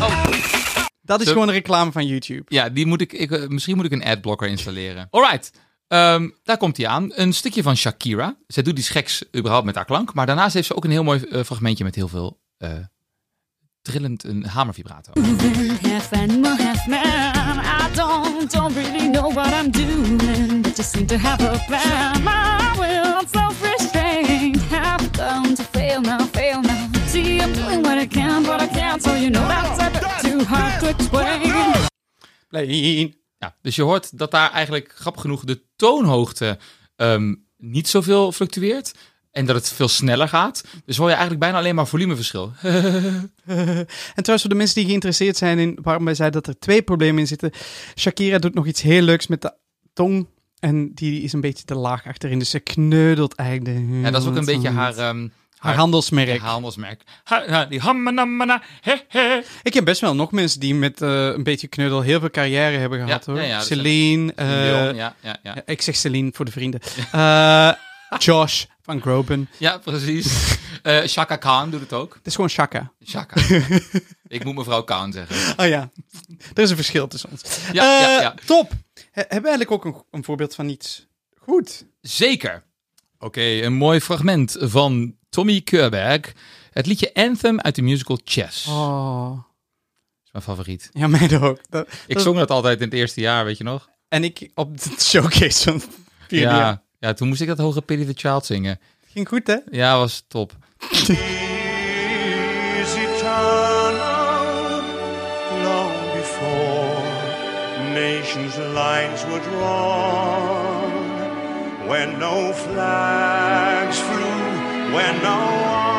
Oh, 0.00 0.24
Dat 1.02 1.20
is 1.20 1.26
Zo- 1.26 1.32
gewoon 1.32 1.48
een 1.48 1.54
reclame 1.54 1.92
van 1.92 2.06
YouTube. 2.06 2.42
ja, 2.48 2.68
die 2.68 2.86
moet 2.86 3.00
ik, 3.00 3.12
ik, 3.12 3.30
eh, 3.30 3.46
misschien 3.48 3.76
moet 3.76 3.84
ik 3.84 3.92
een 3.92 4.04
adblocker 4.04 4.48
installeren. 4.48 5.06
Alright. 5.10 5.50
Ehm, 5.88 6.28
daar 6.42 6.56
komt 6.56 6.76
hij 6.76 6.86
aan. 6.86 7.12
Een 7.14 7.32
stukje 7.32 7.62
van 7.62 7.76
Shakira. 7.76 8.36
Zij 8.46 8.62
doet 8.62 8.78
iets 8.78 8.88
geks 8.88 9.24
überhaupt 9.36 9.66
met 9.66 9.74
haar 9.74 9.84
klank. 9.84 10.14
Maar 10.14 10.26
daarnaast 10.26 10.54
heeft 10.54 10.66
ze 10.66 10.76
ook 10.76 10.84
een 10.84 10.90
heel 10.90 11.04
mooi 11.04 11.20
eh, 11.22 11.42
fragmentje 11.42 11.84
met 11.84 11.94
heel 11.94 12.08
veel 12.08 12.40
eh, 12.56 12.70
trillend 13.82 14.24
een 14.24 14.44
hamervibrato. 14.46 15.12
I 18.44 18.46
don't, 18.46 18.74
really 18.76 19.08
know 19.08 19.30
what 19.30 19.54
I'm 19.54 19.70
doing, 19.70 20.60
but 20.60 20.74
just 20.74 20.92
seem 20.92 21.06
to 21.06 21.16
have 21.16 21.40
a 21.40 21.58
plan. 21.66 22.22
My 22.22 22.74
will, 22.78 23.26
self-restraint, 23.26 24.60
have 24.68 25.10
come 25.12 25.54
to 25.54 25.62
fail 25.62 26.02
now, 26.02 26.26
fail 26.26 26.60
now. 26.60 26.90
See, 27.06 27.40
I'm 27.40 27.54
doing 27.54 27.82
what 27.82 27.96
I 27.96 28.06
can, 28.06 28.42
but 28.42 28.60
I 28.60 28.66
can't, 28.66 29.02
so 29.02 29.14
you 29.14 29.30
know 29.30 29.48
that's 29.48 29.80
a 29.80 29.90
bit 29.90 30.30
too 30.30 30.44
hard 30.44 30.80
to 30.80 30.88
explain. 30.90 31.74
Plein. 32.48 33.14
Ja, 33.38 33.56
dus 33.62 33.76
je 33.76 33.82
hoort 33.82 34.18
dat 34.18 34.30
daar 34.30 34.50
eigenlijk 34.52 34.92
grappig 34.96 35.22
genoeg 35.22 35.44
de 35.44 35.62
toonhoogte 35.76 36.58
ehm, 36.96 37.34
niet 37.56 37.88
zoveel 37.88 38.32
fluctueert. 38.32 38.94
En 39.34 39.46
dat 39.46 39.56
het 39.56 39.72
veel 39.72 39.88
sneller 39.88 40.28
gaat. 40.28 40.64
Dus 40.84 40.96
hoor 40.96 41.06
je 41.08 41.12
eigenlijk 41.12 41.40
bijna 41.44 41.58
alleen 41.58 41.74
maar 41.74 41.86
volumeverschil. 41.86 42.52
En 44.14 44.22
trouwens, 44.22 44.40
voor 44.40 44.48
de 44.48 44.54
mensen 44.54 44.74
die 44.76 44.84
geïnteresseerd 44.86 45.36
zijn 45.36 45.58
in 45.58 45.78
waarom 45.82 46.04
wij 46.04 46.14
zeiden 46.14 46.42
dat 46.42 46.54
er 46.54 46.60
twee 46.60 46.82
problemen 46.82 47.20
in 47.20 47.26
zitten. 47.26 47.50
Shakira 47.98 48.38
doet 48.38 48.54
nog 48.54 48.66
iets 48.66 48.82
heel 48.82 49.02
leuks 49.02 49.26
met 49.26 49.42
de 49.42 49.54
tong. 49.92 50.26
En 50.58 50.94
die 50.94 51.22
is 51.22 51.32
een 51.32 51.40
beetje 51.40 51.64
te 51.64 51.74
laag 51.74 52.06
achterin, 52.06 52.38
dus 52.38 52.50
ze 52.50 52.58
kneudelt 52.60 53.34
eigenlijk. 53.34 53.78
De... 53.78 53.98
Ja, 54.02 54.10
dat 54.10 54.22
is 54.22 54.28
ook 54.28 54.36
een 54.36 54.44
beetje 54.44 54.70
haar, 54.70 54.96
ehm, 54.96 55.28
haar 55.56 55.74
handelsmerk. 55.74 56.40
haar 56.40 56.50
handelsmerk. 56.50 57.02
Ha- 57.24 57.44
ha- 57.48 57.64
die 57.64 57.80
hammanamana. 57.80 58.62
Ik 59.62 59.72
ken 59.72 59.84
best 59.84 60.00
wel 60.00 60.14
nog 60.14 60.32
mensen 60.32 60.60
die 60.60 60.74
met 60.74 61.02
eh, 61.02 61.26
een 61.26 61.42
beetje 61.42 61.68
kneudel 61.68 62.00
heel 62.00 62.20
veel 62.20 62.30
carrière 62.30 62.76
hebben 62.78 63.06
gehad 63.06 63.24
Ja, 63.26 63.32
hoor. 63.32 63.40
ja, 63.42 63.48
ja, 63.48 63.60
Celine, 63.60 64.32
eh, 64.36 64.46
Leon, 64.46 64.94
ja, 64.94 64.94
ja, 64.94 65.14
ja. 65.22 65.38
ja, 65.42 65.62
ik 65.66 65.82
zeg 65.82 65.96
Celine 65.96 66.30
voor 66.34 66.44
de 66.44 66.50
vrienden. 66.50 66.80
Eh, 67.12 67.72
Josh 68.18 68.64
van 68.84 69.00
Groben. 69.00 69.48
ja, 69.58 69.78
precies. 69.78 70.26
Eh 70.82 71.06
Shaka 71.06 71.36
Khan 71.36 71.70
doet 71.70 71.80
het 71.80 71.92
ook. 71.92 72.14
Het 72.14 72.26
is 72.26 72.34
gewoon 72.34 72.50
Shaka. 72.50 72.92
Shaka. 73.06 73.40
Ik 74.28 74.44
moet 74.44 74.54
mevrouw 74.54 74.82
Khan 74.82 75.12
zeggen. 75.12 75.36
Oh 75.64 75.66
ja, 75.68 75.90
er 76.54 76.62
is 76.62 76.70
een 76.70 76.76
verschil 76.76 77.06
tussen 77.08 77.30
ons. 77.30 77.42
Ja, 77.72 77.98
Eh, 78.00 78.02
ja, 78.14 78.20
ja. 78.20 78.34
Top. 78.46 78.70
He- 78.94 79.00
hebben 79.28 79.42
we 79.42 79.48
eigenlijk 79.48 79.70
ook 79.70 79.84
een, 79.84 80.02
een 80.10 80.24
voorbeeld 80.24 80.54
van 80.54 80.68
iets 80.68 81.06
goed? 81.38 81.86
Zeker. 82.00 82.62
Oké, 83.18 83.40
een 83.40 83.72
mooi 83.72 84.00
fragment 84.00 84.56
van 84.60 85.14
Tommy 85.28 85.60
Keurberg. 85.60 86.32
Het 86.70 86.86
liedje 86.86 87.14
Anthem 87.14 87.60
uit 87.60 87.74
de 87.74 87.82
musical 87.82 88.20
Chess. 88.24 88.66
Oh, 88.66 89.38
is 90.24 90.32
mijn 90.32 90.44
favoriet. 90.44 90.90
ja, 90.92 91.06
mij 91.06 91.40
ook. 91.40 91.58
Dat- 91.68 91.88
Ik 92.06 92.14
dat- 92.14 92.22
zong 92.22 92.36
dat 92.38 92.50
altijd 92.50 92.78
in 92.80 92.84
het 92.84 92.94
eerste 92.94 93.20
jaar, 93.20 93.44
weet 93.44 93.58
je 93.58 93.64
nog? 93.64 93.88
En 94.08 94.24
ik 94.24 94.50
op 94.54 94.80
de 94.82 94.90
showcase 94.98 95.62
van 95.70 95.82
Ja. 96.28 96.82
Ja, 97.04 97.12
toen 97.12 97.28
moest 97.28 97.40
ik 97.40 97.48
dat 97.48 97.58
hoge 97.58 97.82
Pity 97.82 98.04
the 98.04 98.12
Child 98.28 98.46
zingen. 98.46 98.78
Ging 99.06 99.28
goed, 99.28 99.46
hè? 99.46 99.56
Ja, 99.70 99.98
was 99.98 100.24
top. 100.28 100.52
nations 107.94 108.56
lines 108.58 109.24
were 109.26 109.40
drawn 109.50 110.90
when 111.88 112.18
no 112.18 112.52
flags 112.52 113.98
flew 114.00 114.92
when 114.94 115.14
no 115.22 115.93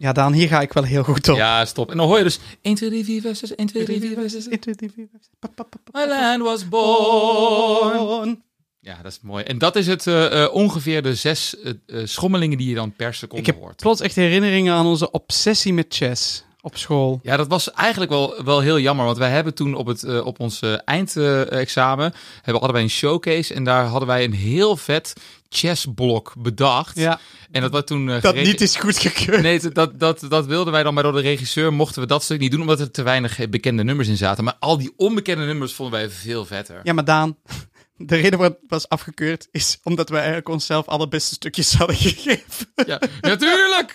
Ja, 0.00 0.12
Daan, 0.12 0.32
hier 0.32 0.48
ga 0.48 0.60
ik 0.60 0.72
wel 0.72 0.82
heel 0.84 1.02
goed 1.04 1.28
op. 1.28 1.36
Ja, 1.36 1.64
stop. 1.64 1.90
En 1.90 1.96
dan 1.96 2.06
hoor 2.06 2.18
je 2.18 2.24
dus 2.24 2.38
1, 2.62 2.74
2, 2.74 2.88
3, 2.90 3.04
4, 3.04 3.20
5, 3.20 3.36
6, 3.38 3.54
1, 3.54 3.66
2, 3.66 3.84
3, 3.84 4.00
4, 4.00 4.14
5, 4.14 4.30
6, 4.30 4.48
1, 4.48 4.60
2, 4.60 4.74
3, 4.74 4.90
4, 4.94 5.06
5, 5.10 5.22
6. 5.22 5.30
Pa, 5.38 5.48
pa, 5.54 5.62
pa, 5.62 5.78
pa, 5.90 6.00
My 6.00 6.06
land 6.08 6.42
was 6.42 6.68
born. 6.68 8.42
Ja, 8.80 9.02
dat 9.02 9.12
is 9.12 9.18
mooi. 9.22 9.44
En 9.44 9.58
dat 9.58 9.76
is 9.76 9.86
het 9.86 10.06
eh, 10.06 10.48
ongeveer 10.52 11.02
de 11.02 11.14
zes 11.14 11.56
eh, 11.62 11.72
schommelingen 12.04 12.58
die 12.58 12.68
je 12.68 12.74
dan 12.74 12.92
per 12.92 13.14
seconde 13.14 13.40
Ik 13.40 13.46
heb 13.46 13.58
hoort. 13.60 13.76
plots 13.76 14.00
echt 14.00 14.14
herinneringen 14.14 14.74
aan 14.74 14.86
onze 14.86 15.10
obsessie 15.10 15.72
met 15.72 15.86
chess 15.88 16.44
op 16.62 16.76
school. 16.76 17.20
Ja, 17.22 17.36
dat 17.36 17.48
was 17.48 17.70
eigenlijk 17.72 18.10
wel, 18.10 18.44
wel 18.44 18.60
heel 18.60 18.78
jammer. 18.78 19.04
Want 19.04 19.18
wij 19.18 19.30
hebben 19.30 19.54
toen 19.54 19.74
op, 19.74 19.86
het, 19.86 20.02
eh, 20.02 20.26
op 20.26 20.40
ons 20.40 20.60
eindexamen 20.84 22.12
hebben, 22.34 22.52
hadden 22.54 22.72
wij 22.72 22.82
een 22.82 22.90
showcase. 22.90 23.54
En 23.54 23.64
daar 23.64 23.84
hadden 23.84 24.08
wij 24.08 24.24
een 24.24 24.32
heel 24.34 24.76
vet 24.76 25.12
chessblok 25.48 26.32
bedacht. 26.38 26.96
Ja, 26.98 27.20
En 27.50 27.60
dat 27.60 27.70
was 27.70 27.82
toen... 27.84 28.10
eh, 28.10 28.22
dat 28.22 28.34
niet 28.34 28.60
is 28.60 28.76
goedgekeurd. 28.76 29.42
Nee, 29.42 29.60
dat, 29.72 30.00
dat, 30.00 30.24
dat 30.28 30.46
wilden 30.46 30.72
wij 30.72 30.82
dan, 30.82 30.94
maar 30.94 31.02
door 31.02 31.12
de 31.12 31.20
regisseur 31.20 31.72
mochten 31.72 32.00
we 32.02 32.08
dat 32.08 32.22
stuk 32.22 32.40
niet 32.40 32.50
doen, 32.50 32.60
omdat 32.60 32.80
er 32.80 32.90
te 32.90 33.02
weinig 33.02 33.48
bekende 33.48 33.84
nummers 33.84 34.08
in 34.08 34.16
zaten. 34.16 34.44
Maar 34.44 34.56
al 34.58 34.78
die 34.78 34.92
onbekende 34.96 35.44
nummers 35.44 35.72
vonden 35.72 35.98
wij 36.00 36.10
veel 36.10 36.44
vetter. 36.44 36.80
Ja, 36.82 36.92
maar 36.92 37.04
Daan, 37.04 37.36
de 38.02 38.16
reden 38.16 38.38
waarom 38.38 38.56
het 38.60 38.70
was 38.70 38.88
afgekeurd 38.88 39.48
is 39.50 39.78
omdat 39.82 40.08
wij 40.08 40.18
eigenlijk 40.18 40.48
onszelf 40.48 40.86
alle 40.86 41.08
beste 41.08 41.34
stukjes 41.34 41.72
hadden 41.78 41.96
gegeven. 41.96 42.66
Ja, 42.86 43.00
natuurlijk! 43.20 43.94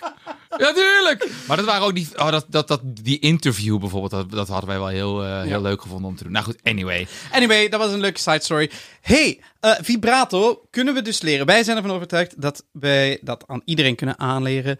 Natuurlijk! 0.57 1.29
Maar 1.47 1.57
dat 1.57 1.65
waren 1.65 1.85
ook 1.85 1.95
die, 1.95 2.07
oh, 2.15 2.31
dat, 2.31 2.45
dat, 2.49 2.67
dat, 2.67 2.81
die 2.83 3.19
interview 3.19 3.79
bijvoorbeeld, 3.79 4.11
dat, 4.11 4.31
dat 4.31 4.47
hadden 4.47 4.69
wij 4.69 4.77
wel 4.79 4.87
heel, 4.87 5.23
eh, 5.23 5.41
heel 5.41 5.49
Ja. 5.49 5.59
leuk 5.59 5.81
gevonden 5.81 6.09
om 6.09 6.15
te 6.15 6.23
doen. 6.23 6.31
Nou 6.31 6.45
goed, 6.45 6.59
anyway. 6.63 7.07
Anyway, 7.31 7.69
dat 7.69 7.79
was 7.79 7.91
een 7.91 7.99
leuke 7.99 8.19
side 8.19 8.41
story. 8.43 8.71
Hey, 9.01 9.39
eh, 9.59 9.71
vibrato 9.81 10.61
kunnen 10.69 10.93
we 10.93 11.01
dus 11.01 11.21
leren. 11.21 11.45
Wij 11.45 11.63
zijn 11.63 11.77
ervan 11.77 11.91
overtuigd 11.91 12.41
dat 12.41 12.63
wij 12.71 13.19
dat 13.21 13.43
aan 13.47 13.61
iedereen 13.65 13.95
kunnen 13.95 14.19
aanleren. 14.19 14.77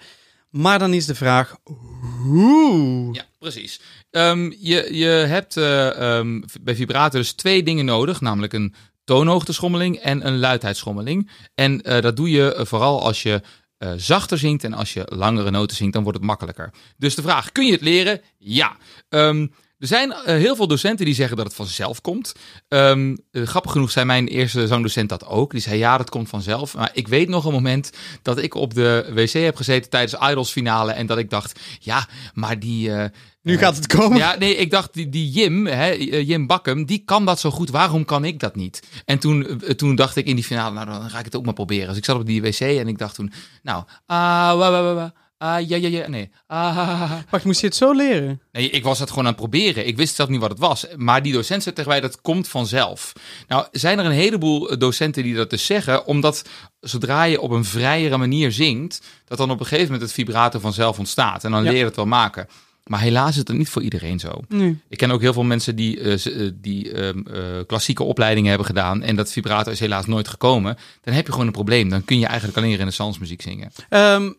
Maar 0.49 0.79
dan 0.79 0.93
is 0.93 1.05
de 1.05 1.15
vraag, 1.15 1.55
hoe? 1.63 3.13
Ja, 3.13 3.25
precies. 3.39 3.81
Ehm, 4.11 4.51
je, 4.59 4.87
je 4.97 5.05
hebt 5.05 5.57
eh, 5.57 6.17
ehm, 6.17 6.41
bij 6.61 6.75
vibrato 6.75 7.17
dus 7.17 7.31
twee 7.33 7.63
dingen 7.63 7.85
nodig, 7.85 8.21
namelijk 8.21 8.53
een 8.53 8.73
toonhoogteschommeling 9.05 9.97
en 9.97 10.27
een 10.27 10.39
luidheidsschommeling. 10.39 11.29
En 11.55 11.81
eh, 11.81 12.01
dat 12.01 12.15
doe 12.15 12.29
je 12.29 12.53
eh, 12.53 12.65
vooral 12.65 13.01
als 13.01 13.23
je 13.23 13.41
eh, 13.77 13.91
zachter 13.97 14.37
zingt 14.37 14.63
en 14.63 14.73
als 14.73 14.93
je 14.93 15.03
langere 15.05 15.51
noten 15.51 15.77
zingt, 15.77 15.93
dan 15.93 16.03
wordt 16.03 16.17
het 16.17 16.27
makkelijker. 16.27 16.73
Dus 16.97 17.15
de 17.15 17.21
vraag, 17.21 17.51
kun 17.51 17.65
je 17.65 17.71
het 17.71 17.81
leren? 17.81 18.21
Ja. 18.37 18.77
Ehm, 19.09 19.47
er 19.79 19.87
zijn 19.87 20.11
eh, 20.11 20.35
heel 20.35 20.55
veel 20.55 20.67
docenten 20.67 21.05
die 21.05 21.15
zeggen 21.15 21.37
dat 21.37 21.45
het 21.45 21.55
vanzelf 21.55 22.01
komt. 22.01 22.33
Ehm, 22.67 23.15
eh, 23.31 23.43
grappig 23.43 23.71
genoeg 23.71 23.91
zei 23.91 24.05
mijn 24.05 24.27
eerste 24.27 24.67
zangdocent 24.67 25.09
dat 25.09 25.25
ook. 25.25 25.51
Die 25.51 25.61
zei 25.61 25.77
ja, 25.77 25.97
dat 25.97 26.09
komt 26.09 26.29
vanzelf. 26.29 26.75
Maar 26.75 26.89
ik 26.93 27.07
weet 27.07 27.29
nog 27.29 27.45
een 27.45 27.51
moment 27.51 27.89
dat 28.21 28.37
ik 28.37 28.53
op 28.53 28.73
de 28.73 29.09
wc 29.13 29.29
heb 29.31 29.55
gezeten 29.55 29.89
tijdens 29.89 30.29
Idols 30.29 30.51
finale 30.51 30.91
en 30.91 31.05
dat 31.05 31.17
ik 31.17 31.29
dacht, 31.29 31.59
ja, 31.79 32.07
maar 32.33 32.59
die... 32.59 32.91
eh, 32.91 33.09
Nu 33.41 33.57
gaat 33.57 33.75
het 33.75 33.87
komen. 33.87 34.17
ja, 34.17 34.35
nee, 34.37 34.55
ik 34.55 34.69
dacht, 34.71 34.93
die, 34.93 35.09
die 35.09 35.29
Jim, 35.29 35.65
hè, 35.67 35.87
Jim 36.09 36.47
Bakkum, 36.47 36.85
die 36.85 37.01
kan 37.05 37.25
dat 37.25 37.39
zo 37.39 37.51
goed. 37.51 37.69
Waarom 37.69 38.05
kan 38.05 38.25
ik 38.25 38.39
dat 38.39 38.55
niet? 38.55 38.79
En 39.05 39.19
toen, 39.19 39.61
toen 39.75 39.95
dacht 39.95 40.15
ik 40.15 40.25
in 40.25 40.35
die 40.35 40.43
finale, 40.43 40.73
nou, 40.73 40.85
dan 40.85 41.09
ga 41.09 41.19
ik 41.19 41.25
het 41.25 41.35
ook 41.35 41.45
maar 41.45 41.53
proberen. 41.53 41.87
Dus 41.87 41.97
ik 41.97 42.05
zat 42.05 42.15
op 42.19 42.25
die 42.25 42.41
wc 42.41 42.59
en 42.59 42.87
ik 42.87 42.97
dacht 42.97 43.15
toen, 43.15 43.31
nou, 43.63 43.83
ah, 44.05 44.57
wa, 44.57 44.71
wa, 44.71 44.93
wa, 44.93 45.13
ah, 45.37 45.67
ja, 45.67 45.77
ja, 45.77 45.87
ja, 45.87 46.07
nee. 46.07 46.29
Ah. 46.47 47.11
Wacht, 47.29 47.45
moest 47.45 47.59
je 47.61 47.67
het 47.67 47.75
zo 47.75 47.91
leren? 47.93 48.41
Nee, 48.51 48.69
ik 48.69 48.83
was 48.83 48.99
het 48.99 49.09
gewoon 49.09 49.23
aan 49.25 49.31
het 49.31 49.39
proberen. 49.39 49.87
Ik 49.87 49.97
wist 49.97 50.15
zelf 50.15 50.29
niet 50.29 50.39
wat 50.41 50.49
het 50.49 50.59
was. 50.59 50.85
Maar 50.95 51.21
die 51.21 51.33
docent 51.33 51.63
zei 51.63 51.75
tegen 51.75 51.91
mij, 51.91 52.01
dat 52.01 52.21
komt 52.21 52.47
vanzelf. 52.47 53.13
Nou, 53.47 53.65
zijn 53.71 53.99
er 53.99 54.05
een 54.05 54.11
heleboel 54.11 54.77
docenten 54.77 55.23
die 55.23 55.35
dat 55.35 55.49
dus 55.49 55.65
zeggen, 55.65 56.05
omdat 56.05 56.45
zodra 56.79 57.23
je 57.23 57.41
op 57.41 57.51
een 57.51 57.65
vrijere 57.65 58.17
manier 58.17 58.51
zingt, 58.51 59.01
dat 59.25 59.37
dan 59.37 59.51
op 59.51 59.59
een 59.59 59.65
gegeven 59.65 59.85
moment 59.91 60.01
het 60.03 60.11
vibrato 60.13 60.59
vanzelf 60.59 60.97
ontstaat. 60.99 61.43
En 61.43 61.51
dan 61.51 61.63
Ja. 61.63 61.69
leer 61.69 61.79
je 61.79 61.85
het 61.85 61.95
wel 61.95 62.05
maken. 62.05 62.47
Maar 62.85 62.99
helaas 62.99 63.29
is 63.29 63.35
het 63.35 63.47
niet 63.53 63.69
voor 63.69 63.81
iedereen 63.81 64.19
zo. 64.19 64.41
Nee. 64.47 64.77
Ik 64.89 64.97
ken 64.97 65.11
ook 65.11 65.21
heel 65.21 65.33
veel 65.33 65.43
mensen 65.43 65.75
die, 65.75 65.99
eh, 65.99 66.25
eh, 66.45 66.51
die 66.55 66.91
ehm, 66.91 67.19
eh, 67.27 67.41
klassieke 67.67 68.03
opleidingen 68.03 68.49
hebben 68.49 68.67
gedaan 68.67 69.01
en 69.03 69.15
dat 69.15 69.31
vibrato 69.31 69.71
is 69.71 69.79
helaas 69.79 70.05
nooit 70.05 70.27
gekomen. 70.27 70.77
Dan 71.01 71.13
heb 71.13 71.25
je 71.25 71.31
gewoon 71.31 71.47
een 71.47 71.53
probleem. 71.53 71.89
Dan 71.89 72.05
kun 72.05 72.19
je 72.19 72.25
eigenlijk 72.25 72.57
alleen 72.57 72.75
renaissance 72.75 73.19
muziek 73.19 73.41
zingen. 73.41 73.71
Ehm, 73.89 74.31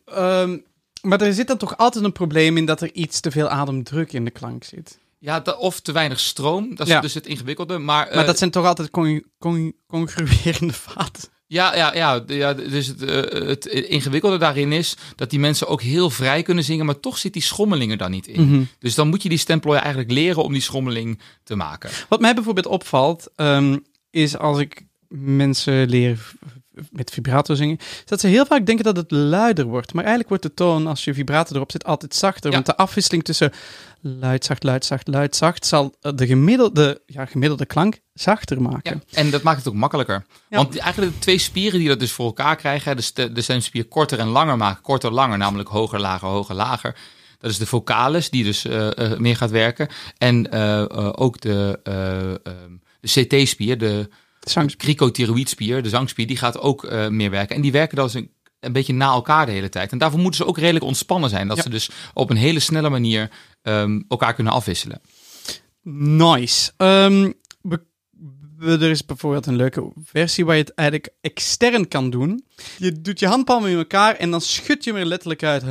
maar 1.06 1.20
er 1.20 1.32
zit 1.34 1.46
dan 1.46 1.56
toch 1.56 1.76
altijd 1.76 2.04
een 2.04 2.12
probleem 2.12 2.56
in 2.56 2.64
dat 2.66 2.80
er 2.80 2.92
iets 2.92 3.20
te 3.20 3.30
veel 3.30 3.48
ademdruk 3.48 4.12
in 4.12 4.24
de 4.24 4.30
klank 4.30 4.64
zit. 4.64 4.98
Ja, 5.18 5.42
of 5.58 5.80
te 5.80 5.92
weinig 5.92 6.20
stroom. 6.20 6.74
Dat 6.74 6.86
is 6.86 6.92
Ja. 6.92 7.00
dus 7.00 7.14
het 7.14 7.26
ingewikkelde. 7.26 7.78
Maar, 7.78 8.06
Maar 8.06 8.20
eh, 8.20 8.26
dat 8.26 8.38
zijn 8.38 8.50
toch 8.50 8.66
altijd 8.66 8.90
con 8.90 9.24
con 9.38 9.74
congruerende 9.86 10.72
vaten? 10.88 11.28
Ja, 11.46 11.76
ja, 11.76 11.94
ja, 11.94 12.22
ja 12.26 12.54
dus 12.54 12.86
het, 12.86 13.02
eh, 13.02 13.46
het 13.48 13.66
ingewikkelde 13.66 14.38
daarin 14.38 14.72
is 14.72 14.96
dat 15.16 15.30
die 15.30 15.38
mensen 15.38 15.68
ook 15.68 15.82
heel 15.82 16.10
vrij 16.10 16.42
kunnen 16.42 16.64
zingen, 16.64 16.86
maar 16.86 17.00
toch 17.00 17.18
zit 17.18 17.32
die 17.32 17.42
schommeling 17.42 17.90
er 17.90 17.96
dan 17.96 18.10
niet 18.10 18.26
in. 18.26 18.48
Mhm. 18.48 18.62
Dus 18.78 18.94
dan 18.94 19.08
moet 19.08 19.22
je 19.22 19.28
die 19.28 19.38
stemplooi 19.38 19.78
eigenlijk 19.78 20.10
leren 20.10 20.44
om 20.44 20.52
die 20.52 20.62
schommeling 20.62 21.20
te 21.44 21.54
maken. 21.54 21.90
Wat 22.08 22.20
mij 22.20 22.34
bijvoorbeeld 22.34 22.66
opvalt, 22.66 23.28
ehm, 23.36 23.76
is 24.10 24.38
als 24.38 24.58
ik 24.58 24.84
mensen 25.08 25.88
leer 25.88 26.32
met 26.90 27.10
vibrato 27.10 27.54
zingen, 27.54 27.76
is 27.78 28.02
dat 28.04 28.20
ze 28.20 28.26
heel 28.26 28.46
vaak 28.46 28.66
denken 28.66 28.84
dat 28.84 28.96
het 28.96 29.10
luider 29.10 29.64
wordt. 29.64 29.92
Maar 29.92 30.04
eigenlijk 30.04 30.28
wordt 30.28 30.42
de 30.42 30.54
toon, 30.54 30.86
als 30.86 31.04
je 31.04 31.14
vibrato 31.14 31.54
erop 31.54 31.70
zit, 31.70 31.84
altijd 31.84 32.14
zachter. 32.14 32.50
Ja. 32.50 32.54
Want 32.54 32.66
de 32.66 32.76
afwisseling 32.76 33.24
tussen 33.24 33.52
luid, 34.00 34.44
zacht, 34.44 34.62
luid, 34.62 34.84
zacht, 34.84 35.08
luid, 35.08 35.36
zacht, 35.36 35.66
zal 35.66 35.94
eh, 36.00 36.12
de 36.14 36.26
gemiddelde, 36.26 37.02
ja, 37.06 37.24
gemiddelde 37.24 37.66
klank 37.66 37.98
zachter 38.12 38.62
maken. 38.62 39.02
Ja, 39.06 39.18
en 39.18 39.30
dat 39.30 39.42
maakt 39.42 39.58
het 39.58 39.68
ook 39.68 39.74
makkelijker. 39.74 40.26
Ja. 40.48 40.56
Want 40.56 40.78
eigenlijk 40.78 41.12
de 41.12 41.18
twee 41.18 41.38
spieren 41.38 41.78
die 41.78 41.88
dat 41.88 42.00
dus 42.00 42.12
voor 42.12 42.26
elkaar 42.26 42.56
krijgen, 42.56 42.96
hè, 42.96 43.02
de, 43.14 43.32
de 43.32 43.42
stemspier 43.42 43.84
korter 43.84 44.18
en 44.18 44.28
langer 44.28 44.56
maken, 44.56 44.82
korter, 44.82 45.12
langer, 45.12 45.38
namelijk 45.38 45.68
hoger, 45.68 46.00
lager, 46.00 46.28
hoger, 46.28 46.54
lager. 46.54 46.96
Dat 47.38 47.50
is 47.50 47.58
de 47.58 47.66
vocalis 47.66 48.30
die 48.30 48.44
dus 48.44 48.64
eh, 48.64 49.12
eh, 49.12 49.18
meer 49.18 49.36
gaat 49.36 49.50
werken. 49.50 49.88
En 50.18 50.52
ook 51.16 51.40
de, 51.40 51.80
de 53.00 53.24
CT-spier, 53.24 53.78
de 53.78 54.08
cricothyroïdspier, 54.76 55.82
de 55.82 55.88
zangspier, 55.88 56.26
die 56.26 56.36
gaat 56.36 56.58
ook 56.60 56.84
eh, 56.84 57.08
meer 57.08 57.30
werken. 57.30 57.56
En 57.56 57.62
die 57.62 57.72
werken 57.72 57.96
dan 57.96 58.10
een, 58.12 58.30
een 58.60 58.72
beetje 58.72 58.92
na 58.94 59.06
elkaar 59.12 59.46
de 59.46 59.52
hele 59.52 59.68
tijd. 59.68 59.92
En 59.92 59.98
daarvoor 59.98 60.20
moeten 60.20 60.40
ze 60.40 60.46
ook 60.46 60.58
redelijk 60.58 60.84
ontspannen 60.84 61.30
zijn. 61.30 61.48
Dat 61.48 61.56
Ja. 61.56 61.62
ze 61.62 61.68
dus 61.68 61.90
op 62.14 62.30
een 62.30 62.36
hele 62.36 62.60
snelle 62.60 62.88
manier 62.88 63.30
ehm, 63.62 64.00
elkaar 64.08 64.34
kunnen 64.34 64.52
afwisselen. 64.52 65.00
Nice. 65.82 66.72
Ehm, 66.76 67.32
we- 67.60 67.84
we- 68.56 68.78
er 68.78 68.90
is 68.90 69.04
bijvoorbeeld 69.04 69.46
een 69.46 69.56
leuke 69.56 69.92
versie 70.04 70.44
waar 70.44 70.56
je 70.56 70.62
het 70.62 70.74
eigenlijk 70.74 71.12
extern 71.20 71.88
kan 71.88 72.10
doen. 72.10 72.44
Je 72.78 73.00
doet 73.00 73.18
je 73.20 73.26
handpalmen 73.26 73.70
in 73.70 73.76
elkaar 73.76 74.14
en 74.14 74.30
dan 74.30 74.40
schud 74.40 74.84
je 74.84 74.90
hem 74.92 75.00
er 75.00 75.06
letterlijk 75.06 75.42
uit. 75.42 75.62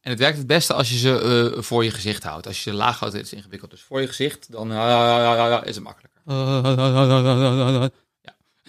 En 0.00 0.10
het 0.10 0.18
werkt 0.18 0.38
het 0.38 0.46
beste 0.46 0.74
als 0.74 0.90
je 0.90 0.98
ze 0.98 1.52
eh, 1.56 1.62
voor 1.62 1.84
je 1.84 1.90
gezicht 1.90 2.22
houdt. 2.22 2.46
Als 2.46 2.64
je 2.64 2.70
ze 2.70 2.76
laag 2.76 2.98
houdt, 2.98 3.14
is 3.14 3.20
het 3.20 3.32
ingewikkeld. 3.32 3.70
Dus 3.70 3.82
voor 3.82 4.00
je 4.00 4.06
gezicht, 4.06 4.52
dan 4.52 4.72
is 5.64 5.74
het 5.74 5.84
makkelijker. 5.84 6.20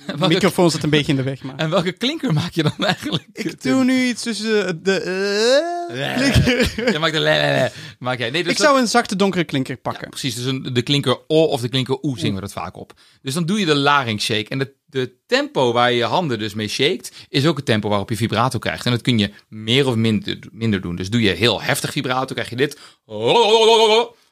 Welke, 0.05 0.27
microfoon 0.27 0.72
zit 0.72 0.84
een 0.84 0.89
beetje 0.89 1.12
in 1.12 1.17
de 1.17 1.24
weg, 1.24 1.43
maar... 1.43 1.55
en 1.55 1.70
welke 1.70 1.91
klinker 1.91 2.34
maak 2.34 2.51
je 2.53 2.63
dan 2.63 2.86
eigenlijk? 2.86 3.27
Ik 3.34 3.62
doe 3.63 3.84
nu 3.84 4.05
iets 4.08 4.24
tussen 4.24 4.84
de... 4.84 5.00
eh, 5.89 6.15
klinker. 6.15 6.91
Je 6.91 7.00
maakt 7.00 7.13
de 7.13 7.20
le. 7.20 7.72
Maak 8.00 8.17
jij. 8.17 8.29
Nee, 8.29 8.43
dus 8.43 8.51
Ik 8.51 8.58
dat- 8.58 8.67
zou 8.67 8.79
een 8.79 8.88
zachte 8.88 9.15
donkere 9.15 9.43
klinker 9.43 9.74
Ja, 9.75 9.79
pakken. 9.81 10.10
precies, 10.10 10.36
dus 10.36 10.46
een, 10.46 10.70
de 10.74 10.81
klinker 10.81 11.17
O 11.27 11.43
of 11.43 11.62
de 11.62 11.70
klinker 11.70 11.98
Oe 12.03 12.20
zingen 12.20 12.36
we 12.36 12.41
dat 12.41 12.51
vaak 12.53 12.77
op. 12.77 12.93
Dus 13.22 13.34
dan 13.34 13.46
doe 13.46 13.60
je 13.60 13.65
de 13.65 13.75
larynx 13.75 14.25
shake. 14.25 14.50
En 14.50 14.58
de, 14.60 14.74
de 14.86 15.13
tempo 15.27 15.72
waar 15.74 15.91
je 15.91 15.98
je 15.98 16.03
handen 16.03 16.39
dus 16.39 16.53
mee 16.53 16.67
shakt, 16.67 17.12
is 17.29 17.46
ook 17.46 17.58
het 17.58 17.65
tempo 17.65 17.89
waarop 17.89 18.10
je 18.10 18.15
vibrato 18.15 18.60
krijgt. 18.60 18.86
En 18.86 18.91
dat 18.91 19.01
kun 19.01 19.17
je 19.20 19.31
meer 19.50 19.88
of 19.88 19.96
minder, 19.96 20.39
minder 20.51 20.81
doen. 20.81 20.96
Dus 20.96 21.10
doe 21.10 21.22
je 21.22 21.29
heel 21.29 21.62
heftig 21.62 21.91
vibrato, 21.91 22.34
krijg 22.34 22.50
je 22.50 22.55
dit. 22.55 22.79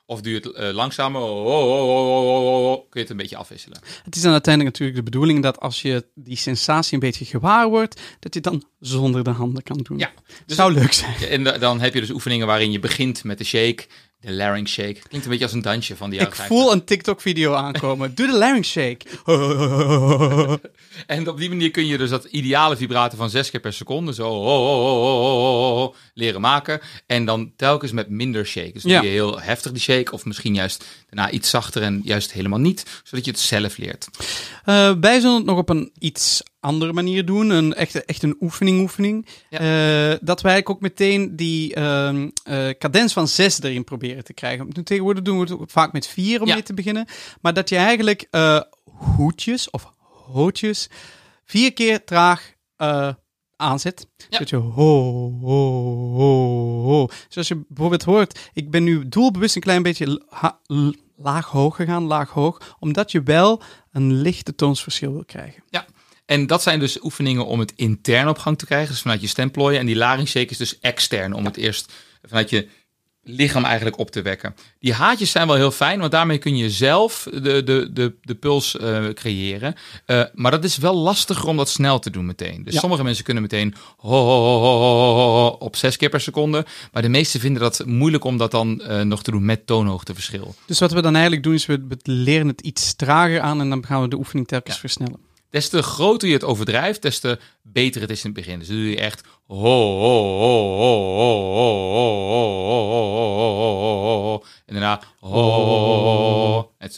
Of 0.09 0.21
doe 0.21 0.31
je 0.33 0.37
het 0.39 0.51
eh, 0.51 0.69
langzamer, 0.73 1.21
kun 1.21 2.87
je 2.91 2.99
het 2.99 3.09
een 3.09 3.17
beetje 3.17 3.37
afwisselen. 3.37 3.79
Het 4.03 4.15
is 4.15 4.21
dan 4.21 4.31
uiteindelijk 4.31 4.73
natuurlijk 4.77 5.05
de 5.05 5.11
bedoeling 5.11 5.43
dat 5.43 5.59
als 5.59 5.81
je 5.81 6.05
die 6.15 6.37
sensatie 6.37 6.93
een 6.93 6.99
beetje 6.99 7.25
gewaar 7.25 7.69
wordt, 7.69 7.95
dat 8.19 8.33
je 8.33 8.39
het 8.39 8.43
dan 8.43 8.63
zonder 8.79 9.23
de 9.23 9.29
handen 9.29 9.63
kan 9.63 9.77
doen. 9.77 9.97
Ja, 9.97 10.11
dus 10.45 10.55
Zou 10.55 10.73
leuk 10.73 10.93
zijn. 10.93 11.15
En 11.29 11.43
da- 11.43 11.57
dan 11.57 11.79
heb 11.81 11.93
je 11.93 11.99
dus 11.99 12.09
oefeningen 12.09 12.47
waarin 12.47 12.71
je 12.71 12.79
begint 12.79 13.23
met 13.23 13.37
de 13.37 13.43
shake, 13.43 13.85
de 14.21 14.31
larynx 14.31 14.71
shake. 14.71 14.93
Klinkt 15.07 15.25
een 15.25 15.29
beetje 15.31 15.43
als 15.45 15.53
een 15.53 15.61
dansje 15.61 15.95
van 15.95 16.09
die 16.09 16.19
Ik 16.19 16.35
voel 16.35 16.71
een 16.71 16.83
TikTok-video 16.85 17.53
aankomen. 17.53 18.11
Doe 18.15 18.27
de 18.27 18.37
larynx 18.37 18.69
shake. 18.69 19.05
En 21.07 21.27
op 21.29 21.37
die 21.37 21.49
manier 21.49 21.71
kun 21.71 21.85
je 21.85 21.97
dus 21.97 22.09
dat 22.09 22.25
ideale 22.25 22.77
vibrato 22.77 23.17
van 23.17 23.29
zes 23.29 23.49
keer 23.49 23.59
per 23.59 23.73
seconde 23.73 24.13
zo 24.13 25.95
leren 26.13 26.41
maken. 26.41 26.79
En 27.05 27.25
dan 27.25 27.51
telkens 27.55 27.91
met 27.91 28.09
minder 28.09 28.45
shake. 28.45 28.71
Dus 28.73 28.81
doe 28.83 28.91
Ja. 28.91 29.01
je 29.01 29.07
heel 29.07 29.41
heftig 29.41 29.71
die 29.71 29.81
shake 29.81 30.11
of 30.11 30.25
misschien 30.25 30.53
juist 30.53 30.85
daarna 31.09 31.31
iets 31.31 31.49
zachter 31.49 31.81
en 31.81 32.01
juist 32.03 32.31
helemaal 32.33 32.59
niet. 32.59 33.01
Zodat 33.03 33.25
je 33.25 33.31
het 33.31 33.39
zelf 33.39 33.77
leert. 33.77 34.07
Eh, 34.65 34.91
wij 35.01 35.19
zullen 35.19 35.35
het 35.35 35.45
nog 35.45 35.57
op 35.57 35.69
een 35.69 35.91
iets 35.99 36.43
andere 36.59 36.93
manier 36.93 37.25
doen. 37.25 37.49
Een 37.49 37.73
echt, 37.73 38.05
echt 38.05 38.23
een 38.23 38.37
oefening 38.39 38.79
oefening. 38.81 39.27
Ja. 39.49 39.59
Eh, 40.11 40.17
dat 40.21 40.41
wij 40.41 40.65
ook 40.65 40.81
meteen 40.81 41.35
die 41.35 41.73
ehm 41.75 42.29
eh, 42.43 42.69
cadens 42.69 43.13
van 43.13 43.27
zes 43.27 43.61
erin 43.61 43.83
proberen 43.83 44.23
te 44.23 44.33
krijgen. 44.33 44.67
Nu 44.69 44.83
tegenwoordig 44.83 45.23
doen 45.23 45.35
we 45.35 45.41
het 45.43 45.51
ook 45.51 45.69
vaak 45.69 45.93
met 45.93 46.07
vier 46.07 46.41
om 46.41 46.47
Ja. 46.47 46.53
mee 46.53 46.63
te 46.63 46.73
beginnen. 46.73 47.07
Maar 47.41 47.53
dat 47.53 47.69
je 47.69 47.75
eigenlijk 47.75 48.27
eh, 48.29 48.61
hoedjes 48.83 49.69
of 49.69 49.93
hootjes 50.31 50.89
vier 51.45 51.73
keer 51.73 52.03
traag 52.03 52.53
aanzet. 53.55 54.07
Ja. 54.29 54.37
Dat 54.39 54.49
je 54.49 54.55
ho, 54.55 55.31
ho, 55.41 56.11
ho, 56.13 56.81
ho. 56.83 57.07
Zoals 57.27 57.47
je 57.47 57.65
bijvoorbeeld 57.67 58.03
hoort, 58.03 58.49
ik 58.53 58.71
ben 58.71 58.83
nu 58.83 59.09
doelbewust 59.09 59.55
een 59.55 59.61
klein 59.61 59.83
beetje 59.83 60.25
laag-hoog 61.15 61.75
gegaan, 61.75 62.03
laag-hoog, 62.03 62.75
omdat 62.79 63.11
je 63.11 63.23
wel 63.23 63.61
een 63.91 64.13
lichte 64.13 64.55
toonsverschil 64.55 65.11
wil 65.11 65.25
krijgen. 65.25 65.63
Ja, 65.69 65.85
en 66.29 66.47
dat 66.47 66.61
zijn 66.61 66.79
dus 66.79 67.03
oefeningen 67.03 67.45
om 67.45 67.59
het 67.59 67.73
intern 67.75 68.27
op 68.27 68.37
gang 68.37 68.57
te 68.57 68.65
krijgen, 68.65 68.89
dus 68.91 69.01
vanuit 69.01 69.21
je 69.21 69.27
stemplooien. 69.27 69.79
En 69.79 69.85
die 69.85 69.95
larynxshake 69.95 70.49
is 70.51 70.57
dus 70.57 70.79
extern, 70.79 71.33
om 71.33 71.45
het 71.45 71.57
eerst 71.57 71.93
vanuit 72.27 72.49
je 72.49 72.67
lichaam 73.23 73.63
eigenlijk 73.65 73.97
op 73.97 74.11
te 74.11 74.21
wekken. 74.21 74.55
Die 74.79 74.93
haatjes 74.93 75.31
zijn 75.31 75.47
wel 75.47 75.55
heel 75.55 75.71
fijn, 75.71 75.99
want 75.99 76.11
daarmee 76.11 76.37
kun 76.37 76.57
je 76.57 76.69
zelf 76.69 77.27
de, 77.31 77.63
de, 77.63 77.89
de, 77.93 78.15
de 78.21 78.35
puls 78.35 78.77
eh, 78.77 79.07
creëren. 79.13 79.75
Eh, 80.05 80.23
maar 80.33 80.51
dat 80.51 80.63
is 80.63 80.77
wel 80.77 80.95
lastiger 80.95 81.47
om 81.47 81.57
dat 81.57 81.69
snel 81.69 81.99
te 81.99 82.09
doen 82.09 82.25
meteen. 82.25 82.63
Dus 82.63 82.73
Ja. 82.73 82.79
sommige 82.79 83.03
mensen 83.03 83.23
kunnen 83.23 83.43
meteen 83.43 83.75
ho, 83.97 84.09
ho, 84.25 85.47
op 85.47 85.75
zes 85.75 85.97
keer 85.97 86.09
per 86.09 86.21
seconde. 86.21 86.65
Maar 86.91 87.01
de 87.01 87.09
meesten 87.09 87.39
vinden 87.39 87.61
dat 87.61 87.85
moeilijk 87.85 88.23
om 88.23 88.37
dat 88.37 88.51
dan 88.51 88.81
eh, 88.81 89.01
nog 89.01 89.23
te 89.23 89.31
doen 89.31 89.45
met 89.45 89.67
toonhoogteverschil. 89.67 90.55
Dus 90.65 90.79
wat 90.79 90.91
we 90.91 91.01
dan 91.01 91.13
eigenlijk 91.13 91.43
doen, 91.43 91.53
is 91.53 91.65
we 91.65 91.85
we 91.87 91.97
leren 92.03 92.47
het 92.47 92.61
iets 92.61 92.93
trager 92.95 93.39
aan 93.41 93.61
en 93.61 93.69
dan 93.69 93.85
gaan 93.85 94.01
we 94.01 94.07
de 94.07 94.17
oefening 94.17 94.47
telkens 94.47 94.73
Ja. 94.75 94.79
versnellen. 94.79 95.27
Des 95.49 95.69
te 95.69 95.81
groter 95.81 96.27
je 96.27 96.33
het 96.33 96.43
overdrijft, 96.43 97.01
des 97.01 97.19
te 97.19 97.39
beter 97.61 98.01
het 98.01 98.09
is 98.09 98.23
in 98.23 98.31
het 98.31 98.39
begin. 98.39 98.59
Dus 98.59 98.67
dan 98.67 98.77
doe 98.77 98.89
je 98.89 98.99
echt 98.99 99.23
ho, 99.47 99.99
ho, 104.29 104.43
en 104.65 104.73
daarna 104.73 105.01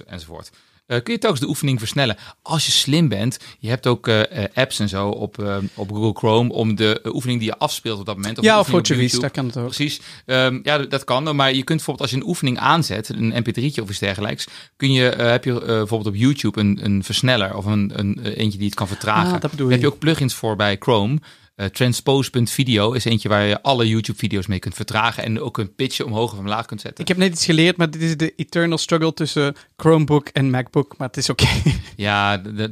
enzovoort. 0.05 0.51
Eh, 0.91 1.03
kun 1.03 1.13
je 1.13 1.19
telkens 1.19 1.41
de 1.41 1.47
oefening 1.47 1.79
versnellen. 1.79 2.17
Als 2.41 2.65
je 2.65 2.71
slim 2.71 3.07
bent, 3.07 3.39
je 3.59 3.69
hebt 3.69 3.87
ook 3.87 4.07
eh, 4.07 4.43
eh, 4.43 4.49
apps 4.53 4.79
en 4.79 4.89
zo 4.89 5.09
op, 5.09 5.61
op 5.73 5.91
Google 5.91 6.13
Chrome 6.13 6.53
om 6.53 6.75
de 6.75 7.01
oefening 7.03 7.39
die 7.39 7.49
je 7.49 7.57
afspeelt 7.57 7.99
op 7.99 8.05
dat 8.05 8.15
moment. 8.15 8.41
Ja, 8.41 8.59
of 8.59 8.73
oefening 8.73 8.87
voor 8.87 8.95
Vista 8.95 9.17
YouTube. 9.17 9.33
kan 9.33 9.45
het 9.45 9.57
ook. 9.57 9.75
Precies. 9.75 10.01
Ehm, 10.25 10.59
ja, 10.63 10.77
dat- 10.77 11.03
kan. 11.03 11.35
Maar 11.35 11.49
je 11.49 11.63
kunt 11.63 11.67
bijvoorbeeld 11.67 12.01
als 12.01 12.09
je 12.11 12.17
een 12.17 12.29
oefening 12.29 12.57
aanzet, 12.57 13.09
een 13.09 13.33
mp3'tje 13.33 13.81
of 13.81 13.89
iets 13.89 13.99
dergelijks, 13.99 14.47
kun 14.75 14.91
je, 14.91 15.03
heb 15.03 15.43
je 15.43 15.53
bijvoorbeeld 15.53 16.15
op 16.15 16.15
YouTube 16.15 16.59
een, 16.59 16.79
een 16.83 17.03
versneller 17.03 17.55
of 17.55 17.65
een, 17.65 17.91
een 17.95 18.19
eentje 18.23 18.57
die 18.57 18.67
het 18.67 18.75
kan 18.75 18.87
vertragen. 18.87 19.33
Ah, 19.33 19.41
dat 19.41 19.51
bedoel 19.51 19.67
Daar 19.67 19.75
heb 19.75 19.85
je 19.85 19.93
ook 19.93 19.99
plugins 19.99 20.33
voor 20.33 20.55
bij 20.55 20.75
Chrome. 20.79 21.19
Eh, 21.61 21.67
Transpose.video 21.67 22.91
is 22.91 23.05
eentje 23.05 23.29
waar 23.29 23.45
je 23.45 23.61
alle 23.61 23.87
YouTube-video's 23.87 24.47
mee 24.47 24.59
kunt 24.59 24.75
vertragen 24.75 25.23
en 25.23 25.41
ook 25.41 25.57
een 25.57 25.75
pitje 25.75 26.05
omhoog 26.05 26.31
of 26.33 26.39
omlaag 26.39 26.65
kunt 26.65 26.81
zetten. 26.81 27.01
Ik 27.01 27.07
heb 27.07 27.17
net 27.17 27.31
iets 27.31 27.45
geleerd, 27.45 27.77
maar 27.77 27.91
dit 27.91 28.01
is 28.01 28.17
de 28.17 28.33
eternal 28.35 28.77
struggle 28.77 29.13
tussen 29.13 29.55
Chromebook 29.77 30.27
en 30.27 30.49
MacBook, 30.49 30.97
maar 30.97 31.07
het 31.07 31.17
is 31.17 31.29
oké. 31.29 31.47
Ja, 31.95 32.37
dan 32.61 32.71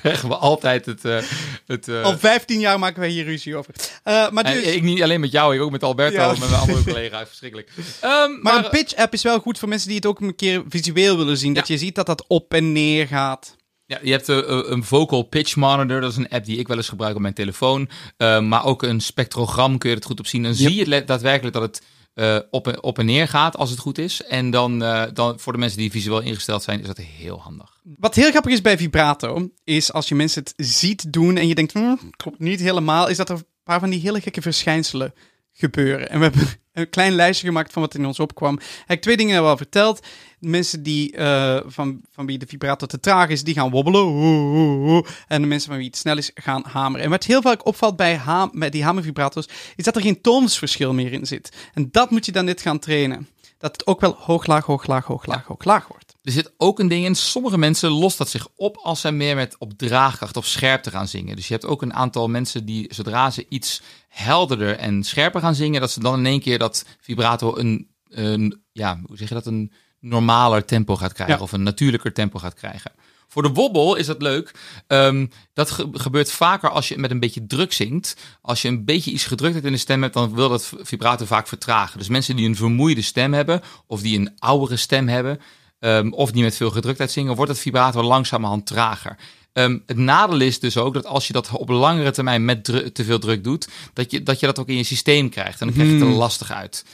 krijgen 0.00 0.28
we 0.28 0.36
altijd 0.36 0.86
het... 0.86 1.04
eh, 1.04 1.18
het 1.66 1.88
eh, 1.88 2.02
Al 2.02 2.18
15 2.18 2.60
jaar 2.60 2.78
maken 2.78 3.00
wij 3.00 3.08
hier 3.08 3.24
ruzie 3.24 3.56
over. 3.56 3.74
Maar 4.04 4.44
en 4.44 4.54
dus, 4.54 4.64
ik 4.64 4.82
niet 4.82 5.02
alleen 5.02 5.20
met 5.20 5.32
jou, 5.32 5.54
ik 5.54 5.60
ook 5.60 5.70
met 5.70 5.82
Alberto 5.82 6.16
Ja. 6.16 6.32
en 6.32 6.38
met 6.40 6.48
mijn 6.48 6.60
andere 6.60 6.82
collega's. 6.92 7.28
Verschrikkelijk. 7.28 7.70
Ehm, 8.00 8.40
maar, 8.42 8.64
een 8.64 8.70
pitch-app 8.70 9.12
is 9.12 9.22
wel 9.22 9.38
goed 9.38 9.58
voor 9.58 9.68
mensen 9.68 9.88
die 9.88 9.96
het 9.96 10.06
ook 10.06 10.20
een 10.20 10.34
keer 10.34 10.62
visueel 10.68 11.16
willen 11.16 11.36
zien. 11.36 11.54
Dat 11.54 11.68
je 11.68 11.78
ziet 11.78 11.94
dat 11.94 12.06
dat 12.06 12.24
op 12.26 12.54
en 12.54 12.72
neer 12.72 13.06
gaat. 13.06 13.56
Ja, 13.86 13.98
je 14.02 14.10
hebt 14.10 14.28
eh, 14.28 14.38
een 14.46 14.84
vocal 14.84 15.22
pitch 15.22 15.56
monitor. 15.56 16.00
Dat 16.00 16.10
is 16.10 16.16
een 16.16 16.28
app 16.28 16.44
die 16.44 16.58
ik 16.58 16.68
wel 16.68 16.76
eens 16.76 16.88
gebruik 16.88 17.14
op 17.14 17.20
mijn 17.20 17.34
telefoon. 17.34 17.88
Eh, 18.16 18.40
maar 18.40 18.64
ook 18.64 18.82
een 18.82 19.00
spectrogram 19.00 19.78
kun 19.78 19.90
je 19.90 19.96
het 19.96 20.04
goed 20.04 20.20
op 20.20 20.26
zien. 20.26 20.42
Dan 20.42 20.54
zie 20.54 20.74
je 20.74 21.04
daadwerkelijk 21.04 21.54
dat 21.54 21.62
het 21.62 21.82
eh, 22.14 22.38
op, 22.50 22.66
en, 22.66 22.82
op 22.82 22.98
en 22.98 23.06
neer 23.06 23.28
gaat 23.28 23.56
als 23.56 23.70
het 23.70 23.78
goed 23.78 23.98
is. 23.98 24.22
En 24.22 24.50
dan, 24.50 24.82
eh, 24.82 25.02
dan 25.12 25.40
voor 25.40 25.52
de 25.52 25.58
mensen 25.58 25.78
die 25.78 25.90
visueel 25.90 26.20
ingesteld 26.20 26.62
zijn, 26.62 26.80
is 26.80 26.86
dat 26.86 26.96
heel 26.96 27.40
handig. 27.40 27.80
Wat 27.82 28.14
heel 28.14 28.30
grappig 28.30 28.52
is 28.52 28.60
bij 28.60 28.78
vibrato, 28.78 29.50
is 29.64 29.92
als 29.92 30.08
je 30.08 30.14
mensen 30.14 30.42
het 30.42 30.52
ziet 30.56 31.12
doen 31.12 31.36
en 31.36 31.48
je 31.48 31.54
denkt, 31.54 31.72
hm, 31.72 31.94
klopt 32.16 32.38
niet 32.38 32.60
helemaal, 32.60 33.08
is 33.08 33.16
dat 33.16 33.28
er 33.28 33.36
een 33.36 33.46
paar 33.62 33.80
van 33.80 33.90
die 33.90 34.00
hele 34.00 34.20
gekke 34.20 34.42
verschijnselen 34.42 35.14
gebeuren. 35.52 36.10
En 36.10 36.18
we 36.18 36.24
hebben 36.24 36.48
een 36.74 36.90
klein 36.90 37.12
lijstje 37.12 37.46
gemaakt 37.46 37.72
van 37.72 37.82
wat 37.82 37.94
in 37.94 38.06
ons 38.06 38.20
opkwam. 38.20 38.58
Eigenlijk 38.58 39.00
twee 39.00 39.16
dingen 39.16 39.42
al 39.42 39.56
verteld. 39.56 40.06
Mensen 40.38 40.82
die, 40.82 41.16
eh, 41.16 41.60
van, 41.66 42.00
van 42.10 42.26
wie 42.26 42.38
de 42.38 42.46
vibrato 42.46 42.86
te 42.86 43.00
traag 43.00 43.28
is, 43.28 43.44
die 43.44 43.54
gaan 43.54 43.70
wobbelen. 43.70 45.04
En 45.28 45.42
de 45.42 45.48
mensen 45.48 45.68
van 45.68 45.78
wie 45.78 45.86
het 45.86 45.96
snel 45.96 46.16
is, 46.16 46.30
gaan 46.34 46.64
hameren. 46.66 47.04
En 47.04 47.10
wat 47.10 47.24
heel 47.24 47.42
vaak 47.42 47.66
opvalt 47.66 47.96
bij, 47.96 48.16
ha 48.16 48.50
bij 48.52 48.70
die 48.70 48.84
hamervibrato's, 48.84 49.48
is 49.76 49.84
dat 49.84 49.96
er 49.96 50.02
geen 50.02 50.20
toonsverschil 50.20 50.92
meer 50.92 51.12
in 51.12 51.26
zit. 51.26 51.52
En 51.74 51.88
dat 51.90 52.10
moet 52.10 52.26
je 52.26 52.32
dan 52.32 52.44
net 52.44 52.60
gaan 52.60 52.78
trainen. 52.78 53.28
Dat 53.58 53.72
het 53.72 53.86
ook 53.86 54.00
wel 54.00 54.16
hoog, 54.18 54.46
laag, 54.46 54.64
hoog, 54.64 54.86
laag, 54.86 55.04
hoog, 55.04 55.26
laag, 55.26 55.44
hoog, 55.46 55.64
laag 55.64 55.88
wordt. 55.88 56.03
Er 56.24 56.32
zit 56.32 56.52
ook 56.56 56.78
een 56.78 56.88
ding 56.88 57.04
in. 57.04 57.14
Sommige 57.14 57.58
mensen 57.58 57.90
lost 57.90 58.18
dat 58.18 58.28
zich 58.28 58.48
op 58.56 58.76
als 58.76 59.00
zij 59.00 59.12
meer 59.12 59.36
met 59.36 59.56
op 59.58 59.72
draagkracht 59.78 60.36
of 60.36 60.46
scherpte 60.46 60.90
gaan 60.90 61.08
zingen. 61.08 61.36
Dus 61.36 61.46
je 61.48 61.52
hebt 61.52 61.66
ook 61.66 61.82
een 61.82 61.94
aantal 61.94 62.28
mensen 62.28 62.64
die, 62.64 62.86
zodra 62.94 63.30
ze 63.30 63.46
iets 63.48 63.82
helderder 64.08 64.76
en 64.76 65.02
scherper 65.04 65.40
gaan 65.40 65.54
zingen, 65.54 65.80
dat 65.80 65.90
ze 65.90 66.00
dan 66.00 66.18
in 66.18 66.26
één 66.26 66.40
keer 66.40 66.58
dat 66.58 66.84
vibrato 67.00 67.56
een, 67.56 67.88
een 68.08 68.62
ja, 68.72 69.00
hoe 69.06 69.16
zeg 69.16 69.28
je 69.28 69.34
dat, 69.34 69.46
een 69.46 69.72
normaler 70.00 70.64
tempo 70.64 70.96
gaat 70.96 71.12
krijgen 71.12 71.36
Ja. 71.36 71.42
of 71.42 71.52
een 71.52 71.62
natuurlijker 71.62 72.12
tempo 72.12 72.38
gaat 72.38 72.54
krijgen. 72.54 72.92
Voor 73.28 73.42
de 73.42 73.48
wobbel 73.48 73.94
is 73.96 74.06
dat 74.06 74.22
leuk. 74.22 74.50
Ehm, 74.86 75.26
dat 75.52 75.70
ge- 75.70 75.88
gebeurt 75.92 76.30
vaker 76.30 76.70
als 76.70 76.88
je 76.88 76.98
met 76.98 77.10
een 77.10 77.20
beetje 77.20 77.46
druk 77.46 77.72
zingt. 77.72 78.16
Als 78.40 78.62
je 78.62 78.68
een 78.68 78.84
beetje 78.84 79.10
iets 79.10 79.24
gedruktheid 79.24 79.64
in 79.64 79.72
de 79.72 79.78
stem 79.78 80.02
hebt, 80.02 80.14
dan 80.14 80.34
wil 80.34 80.48
dat 80.48 80.72
vibrato 80.80 81.24
vaak 81.24 81.48
vertragen. 81.48 81.98
Dus 81.98 82.08
mensen 82.08 82.36
die 82.36 82.48
een 82.48 82.56
vermoeide 82.56 83.02
stem 83.02 83.32
hebben, 83.32 83.60
of 83.86 84.00
die 84.00 84.18
een 84.18 84.32
oudere 84.38 84.76
stem 84.76 85.08
hebben, 85.08 85.40
ehm, 85.84 86.08
of 86.12 86.30
die 86.32 86.42
met 86.42 86.56
veel 86.56 86.70
gedruktheid 86.70 87.10
zingen, 87.10 87.34
wordt 87.34 87.50
het 87.50 87.60
vibrato 87.60 88.02
langzamerhand 88.02 88.66
trager. 88.66 89.16
Ehm, 89.52 89.78
het 89.86 89.96
nadeel 89.96 90.40
is 90.40 90.60
dus 90.60 90.76
ook 90.76 90.94
dat 90.94 91.06
als 91.06 91.26
je 91.26 91.32
dat 91.32 91.50
op 91.50 91.68
langere 91.68 92.10
termijn 92.10 92.44
met 92.44 92.64
te 92.64 93.04
veel 93.04 93.18
druk 93.18 93.44
doet, 93.44 93.68
dat 93.92 94.10
je, 94.10 94.22
dat 94.22 94.40
je 94.40 94.46
dat 94.46 94.58
ook 94.58 94.68
in 94.68 94.76
je 94.76 94.84
systeem 94.84 95.28
krijgt. 95.28 95.60
En 95.60 95.66
dan 95.66 95.74
krijg 95.74 95.88
je 95.88 95.94
het 95.94 96.04
er 96.04 96.10
Hmm. 96.10 96.18
lastig 96.18 96.52
uit. 96.52 96.84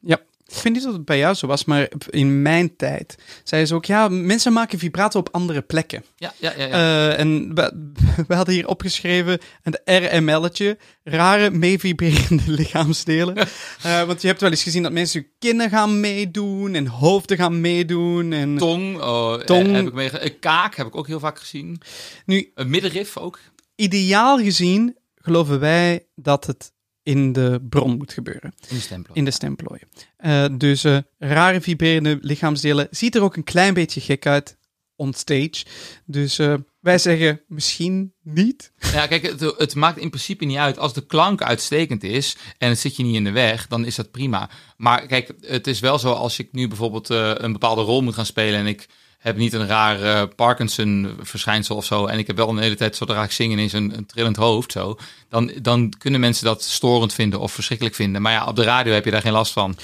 Ja, 0.00 0.20
ik 0.52 0.58
vind 0.58 0.74
niet 0.74 0.84
dat 0.84 0.92
het 0.92 1.04
bij 1.04 1.18
jou 1.18 1.34
zo 1.34 1.46
was, 1.46 1.64
maar 1.64 1.88
in 2.10 2.42
mijn 2.42 2.76
tijd 2.76 3.14
zeiden 3.44 3.68
ze 3.68 3.74
ook, 3.74 3.84
ja, 3.84 4.08
mensen 4.08 4.52
maken 4.52 4.78
vibrato 4.78 5.18
op 5.18 5.28
andere 5.32 5.62
plekken. 5.62 6.04
Ja, 6.16 6.32
ja, 6.38 6.52
ja. 6.56 6.66
ja. 6.66 6.72
Eh, 6.72 7.18
en 7.18 7.54
we, 7.54 7.92
we 8.28 8.34
hadden 8.34 8.54
hier 8.54 8.68
opgeschreven 8.68 9.38
een 9.62 9.78
RML'tje, 9.84 10.78
rare 11.04 11.50
meevibrerende 11.50 12.50
lichaamsdelen. 12.60 13.36
Eh, 13.82 14.02
want 14.02 14.20
je 14.22 14.28
hebt 14.28 14.40
wel 14.40 14.50
eens 14.50 14.62
gezien 14.62 14.82
dat 14.82 14.92
mensen 14.92 15.20
hun 15.20 15.30
kinnen 15.38 15.70
gaan 15.70 16.00
meedoen 16.00 16.74
en 16.74 16.86
hoofden 16.86 17.36
gaan 17.36 17.60
meedoen. 17.60 18.32
En 18.32 18.56
Tong, 18.56 19.00
oh, 19.00 19.34
eh, 19.34 19.40
Tong. 19.40 19.72
heb 19.72 19.86
ik 19.86 19.92
mee, 19.92 20.10
eh, 20.10 20.34
kaak 20.40 20.74
heb 20.76 20.86
ik 20.86 20.96
ook 20.96 21.06
heel 21.06 21.20
vaak 21.20 21.38
gezien. 21.38 21.80
nu, 22.26 22.50
Een 22.54 22.70
middenrif 22.70 23.16
ook. 23.16 23.38
ideaal 23.74 24.38
gezien 24.38 24.96
geloven 25.14 25.60
wij 25.60 26.06
dat 26.14 26.46
het 26.46 26.72
in 27.02 27.32
de 27.32 27.66
bron 27.68 27.96
moet 27.96 28.12
gebeuren. 28.12 28.54
In 28.68 28.76
de 28.76 28.82
stempel. 28.82 29.14
in 29.14 29.24
de 29.24 29.30
stemplooien. 29.30 29.88
Eh, 30.16 30.46
dus 30.52 30.84
eh, 30.84 30.98
rare 31.18 31.60
vibrerende 31.60 32.18
lichaamsdelen 32.20 32.88
ziet 32.90 33.14
er 33.14 33.22
ook 33.22 33.36
een 33.36 33.44
klein 33.44 33.74
beetje 33.74 34.00
gek 34.00 34.26
uit 34.26 34.56
on 35.02 35.12
stage. 35.12 35.64
Dus 36.04 36.38
eh, 36.38 36.54
wij 36.80 36.98
zeggen 36.98 37.40
misschien 37.46 38.12
niet. 38.22 38.72
Ja, 38.92 39.06
kijk, 39.06 39.22
het, 39.22 39.40
het 39.40 39.74
maakt 39.74 39.98
in 39.98 40.08
principe 40.08 40.44
niet 40.44 40.56
uit. 40.56 40.78
Als 40.78 40.94
de 40.94 41.06
klank 41.06 41.42
uitstekend 41.42 42.02
is 42.02 42.36
en 42.58 42.68
het 42.68 42.78
zit 42.78 42.96
je 42.96 43.02
niet 43.02 43.14
in 43.14 43.24
de 43.24 43.30
weg, 43.30 43.66
dan 43.66 43.84
is 43.84 43.94
dat 43.94 44.10
prima. 44.10 44.50
Maar 44.76 45.06
kijk, 45.06 45.32
het 45.40 45.66
is 45.66 45.80
wel 45.80 45.98
zo 45.98 46.12
als 46.12 46.38
ik 46.38 46.48
nu 46.52 46.68
bijvoorbeeld 46.68 47.10
eh, 47.10 47.32
een 47.34 47.52
bepaalde 47.52 47.82
rol 47.82 48.02
moet 48.02 48.14
gaan 48.14 48.26
spelen 48.26 48.60
en 48.60 48.66
ik 48.66 48.88
heb 49.22 49.36
niet 49.36 49.52
een 49.52 49.66
raar 49.66 50.02
eh, 50.02 50.22
Parkinson-verschijnsel 50.36 51.76
of 51.76 51.84
zo. 51.84 52.06
En 52.06 52.18
ik 52.18 52.26
heb 52.26 52.36
wel 52.36 52.48
een 52.48 52.58
hele 52.58 52.74
tijd, 52.74 52.96
zodra 52.96 53.22
ik 53.22 53.30
zing, 53.30 53.52
ineens 53.52 53.72
een, 53.72 53.96
een 53.96 54.06
trillend 54.06 54.36
hoofd. 54.36 54.72
Zo, 54.72 54.96
dan, 55.28 55.52
dan 55.62 55.92
kunnen 55.98 56.20
mensen 56.20 56.44
dat 56.44 56.62
storend 56.62 57.12
vinden 57.12 57.40
of 57.40 57.52
verschrikkelijk 57.52 57.96
vinden. 57.96 58.22
Maar 58.22 58.32
ja, 58.32 58.46
op 58.46 58.56
de 58.56 58.62
radio 58.62 58.92
heb 58.92 59.04
je 59.04 59.10
daar 59.10 59.20
geen 59.20 59.32
last 59.32 59.52
van. 59.52 59.76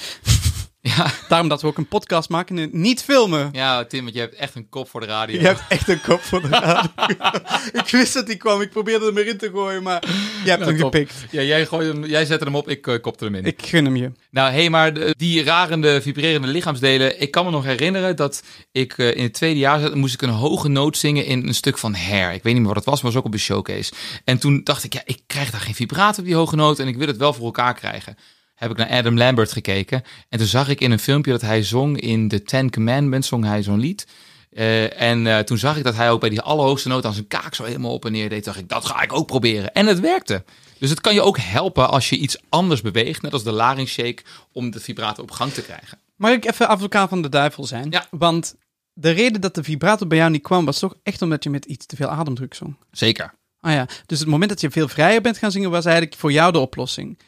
Ja, 0.97 1.11
Daarom 1.27 1.47
dat 1.49 1.61
we 1.61 1.67
ook 1.67 1.77
een 1.77 1.87
podcast 1.87 2.29
maken 2.29 2.57
en 2.59 2.69
niet 2.71 3.03
filmen. 3.03 3.49
ja, 3.51 3.85
Tim, 3.85 4.03
want 4.03 4.13
je 4.13 4.19
hebt 4.19 4.35
echt 4.35 4.55
een 4.55 4.69
kop 4.69 4.89
voor 4.89 4.99
de 4.99 5.05
radio. 5.05 5.39
Je 5.39 5.45
hebt 5.47 5.61
echt 5.69 5.87
een 5.87 6.01
kop 6.01 6.21
voor 6.21 6.41
de 6.41 6.47
radio. 6.47 6.91
ik 7.81 7.87
wist 7.91 8.13
dat 8.13 8.27
die 8.27 8.35
kwam. 8.35 8.61
Ik 8.61 8.69
probeerde 8.69 9.05
hem 9.05 9.17
erin 9.17 9.37
te 9.37 9.49
gooien, 9.53 9.83
maar 9.83 10.03
je 10.43 10.49
hebt 10.49 10.65
hem 10.65 10.77
top. 10.77 10.93
gepikt. 10.93 11.13
Ja, 11.31 11.41
jij, 11.41 11.65
gooit 11.65 11.87
hem, 11.87 12.05
jij 12.05 12.25
zette 12.25 12.43
hem 12.45 12.55
op, 12.55 12.69
ik 12.69 12.87
uh, 12.87 12.99
kopte 13.01 13.23
hem 13.25 13.35
in. 13.35 13.45
Ik 13.45 13.61
gun 13.65 13.85
hem 13.85 13.95
je. 13.95 14.11
Nou, 14.31 14.51
hé, 14.51 14.69
maar 14.69 14.93
de- 14.93 15.13
die 15.17 15.43
rarende, 15.43 16.01
vibrerende 16.01 16.47
lichaamsdelen. 16.47 17.21
Ik 17.21 17.31
kan 17.31 17.45
me 17.45 17.51
nog 17.51 17.63
herinneren 17.63 18.15
dat 18.15 18.43
ik 18.71 18.97
eh, 18.97 19.15
in 19.15 19.23
het 19.23 19.33
tweede 19.33 19.59
jaar 19.59 19.79
zat. 19.79 19.95
moest 19.95 20.13
ik 20.13 20.21
een 20.21 20.29
hoge 20.29 20.67
noot 20.67 20.97
zingen 20.97 21.25
in 21.25 21.47
een 21.47 21.53
stuk 21.55 21.77
van 21.77 21.93
Hair. 21.93 22.31
Ik 22.33 22.43
weet 22.43 22.53
niet 22.53 22.61
meer 22.61 22.73
wat 22.73 22.75
het 22.75 22.85
was, 22.85 23.01
maar 23.01 23.11
het 23.11 23.13
was 23.13 23.15
ook 23.15 23.25
op 23.25 23.33
een 23.33 23.39
showcase. 23.45 23.91
En 24.23 24.37
toen 24.39 24.61
dacht 24.63 24.83
ik, 24.83 24.93
ja, 24.93 25.01
ik 25.05 25.19
krijg 25.27 25.51
daar 25.51 25.61
geen 25.61 25.75
vibrato 25.75 26.19
op 26.19 26.25
die 26.25 26.35
hoge 26.35 26.55
noot. 26.55 26.79
En 26.79 26.87
ik 26.87 26.97
wil 26.97 27.07
het 27.07 27.17
wel 27.17 27.33
voor 27.33 27.45
elkaar 27.45 27.73
krijgen. 27.73 28.17
Heb 28.59 28.71
ik 28.71 28.77
naar 28.77 28.89
Adam 28.89 29.17
Lambert 29.17 29.51
gekeken. 29.51 30.03
En 30.29 30.37
toen 30.37 30.47
zag 30.47 30.69
ik 30.69 30.81
in 30.81 30.91
een 30.91 30.99
filmpje 30.99 31.31
dat 31.31 31.41
hij 31.41 31.63
zong 31.63 31.99
in 31.99 32.27
The 32.27 32.43
Ten 32.43 32.71
Commandments. 32.71 33.27
Zong 33.27 33.45
hij 33.45 33.63
zo'n 33.63 33.79
lied. 33.79 34.07
Eh, 34.49 35.01
en 35.01 35.27
eh, 35.27 35.39
toen 35.39 35.57
zag 35.57 35.77
ik 35.77 35.83
dat 35.83 35.95
hij 35.95 36.11
ook 36.11 36.19
bij 36.19 36.29
die 36.29 36.41
allerhoogste 36.41 36.87
noot 36.87 37.05
aan 37.05 37.13
zijn 37.13 37.27
kaak 37.27 37.55
zo 37.55 37.63
helemaal 37.63 37.93
op 37.93 38.05
en 38.05 38.11
neer 38.11 38.29
deed. 38.29 38.43
Dacht 38.43 38.57
ik, 38.57 38.69
dat 38.69 38.85
ga 38.85 39.01
ik 39.01 39.13
ook 39.13 39.27
proberen. 39.27 39.73
En 39.73 39.87
het 39.87 39.99
werkte. 39.99 40.43
Dus 40.77 40.89
het 40.89 41.01
kan 41.01 41.13
je 41.13 41.21
ook 41.21 41.37
helpen 41.37 41.89
als 41.89 42.09
je 42.09 42.17
iets 42.17 42.37
anders 42.49 42.81
beweegt, 42.81 43.21
net 43.21 43.33
als 43.33 43.43
de 43.43 43.51
larynxshake, 43.51 44.23
om 44.51 44.71
de 44.71 44.79
vibrato 44.79 45.21
op 45.21 45.31
gang 45.31 45.51
te 45.51 45.61
krijgen. 45.61 45.99
Mag 46.15 46.31
ik 46.31 46.45
even 46.45 46.67
advocaat 46.67 47.09
van 47.09 47.21
de 47.21 47.29
duivel 47.29 47.65
zijn? 47.65 47.87
Ja. 47.91 48.05
Want 48.11 48.55
de 48.93 49.09
reden 49.09 49.41
dat 49.41 49.55
de 49.55 49.63
vibrato 49.63 50.07
bij 50.07 50.17
jou 50.17 50.31
niet 50.31 50.41
kwam, 50.41 50.65
was 50.65 50.79
toch 50.79 50.95
echt 51.03 51.21
omdat 51.21 51.43
je 51.43 51.49
met 51.49 51.65
iets 51.65 51.85
te 51.85 51.95
veel 51.95 52.07
ademdruk 52.07 52.53
zong. 52.53 52.75
Zeker. 52.91 53.33
Ah 53.59 53.71
ja, 53.71 53.87
dus 54.05 54.19
het 54.19 54.27
moment 54.27 54.49
dat 54.49 54.61
je 54.61 54.71
veel 54.71 54.87
vrijer 54.87 55.21
bent 55.21 55.37
gaan 55.37 55.51
zingen 55.51 55.69
was 55.69 55.85
eigenlijk 55.85 56.15
voor 56.15 56.31
jou 56.31 56.51
de 56.51 56.59
oplossing. 56.59 57.19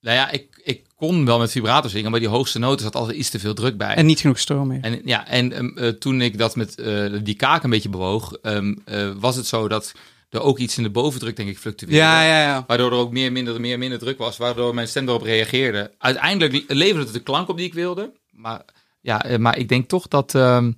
Nou 0.00 0.16
ja, 0.16 0.30
ik, 0.30 0.57
ik 0.68 0.84
kon 0.94 1.24
wel 1.24 1.38
met 1.38 1.50
vibrato 1.50 1.88
zingen, 1.88 2.10
maar 2.10 2.20
die 2.20 2.28
hoogste 2.28 2.58
noten 2.58 2.84
zat 2.84 2.94
altijd 2.94 3.16
iets 3.16 3.30
te 3.30 3.38
veel 3.38 3.54
druk 3.54 3.76
bij. 3.76 3.94
En 3.94 4.06
niet 4.06 4.20
genoeg 4.20 4.38
stroom 4.38 4.66
meer. 4.66 4.80
En 4.80 5.00
ja, 5.04 5.26
en 5.26 5.52
ehm, 5.52 5.78
eh, 5.78 5.88
toen 5.88 6.20
ik 6.20 6.38
dat 6.38 6.56
met 6.56 6.78
eh, 6.78 7.12
die 7.22 7.34
kaak 7.34 7.62
een 7.62 7.70
beetje 7.70 7.88
bewoog, 7.88 8.32
ehm, 8.32 8.74
eh, 8.84 9.10
was 9.18 9.36
het 9.36 9.46
zo 9.46 9.68
dat 9.68 9.92
er 10.30 10.40
ook 10.40 10.58
iets 10.58 10.76
in 10.76 10.82
de 10.82 10.90
bovendruk, 10.90 11.36
denk 11.36 11.48
ik, 11.48 11.58
fluctueerde. 11.58 11.96
Ja, 11.96 12.22
ja, 12.22 12.42
ja. 12.42 12.64
Waardoor 12.66 12.92
er 12.92 12.98
ook 12.98 13.12
meer, 13.12 13.32
minder, 13.32 13.60
meer, 13.60 13.78
minder 13.78 13.98
druk 13.98 14.18
was, 14.18 14.36
waardoor 14.36 14.74
mijn 14.74 14.88
stem 14.88 15.08
erop 15.08 15.22
reageerde. 15.22 15.90
Uiteindelijk 15.98 16.64
leverde 16.72 17.04
het 17.04 17.12
de 17.12 17.22
klank 17.22 17.48
op 17.48 17.56
die 17.56 17.66
ik 17.66 17.74
wilde. 17.74 18.12
Maar, 18.30 18.64
ja, 19.00 19.24
maar 19.38 19.58
ik 19.58 19.68
denk 19.68 19.88
toch 19.88 20.08
dat, 20.08 20.34
ehm, 20.34 20.72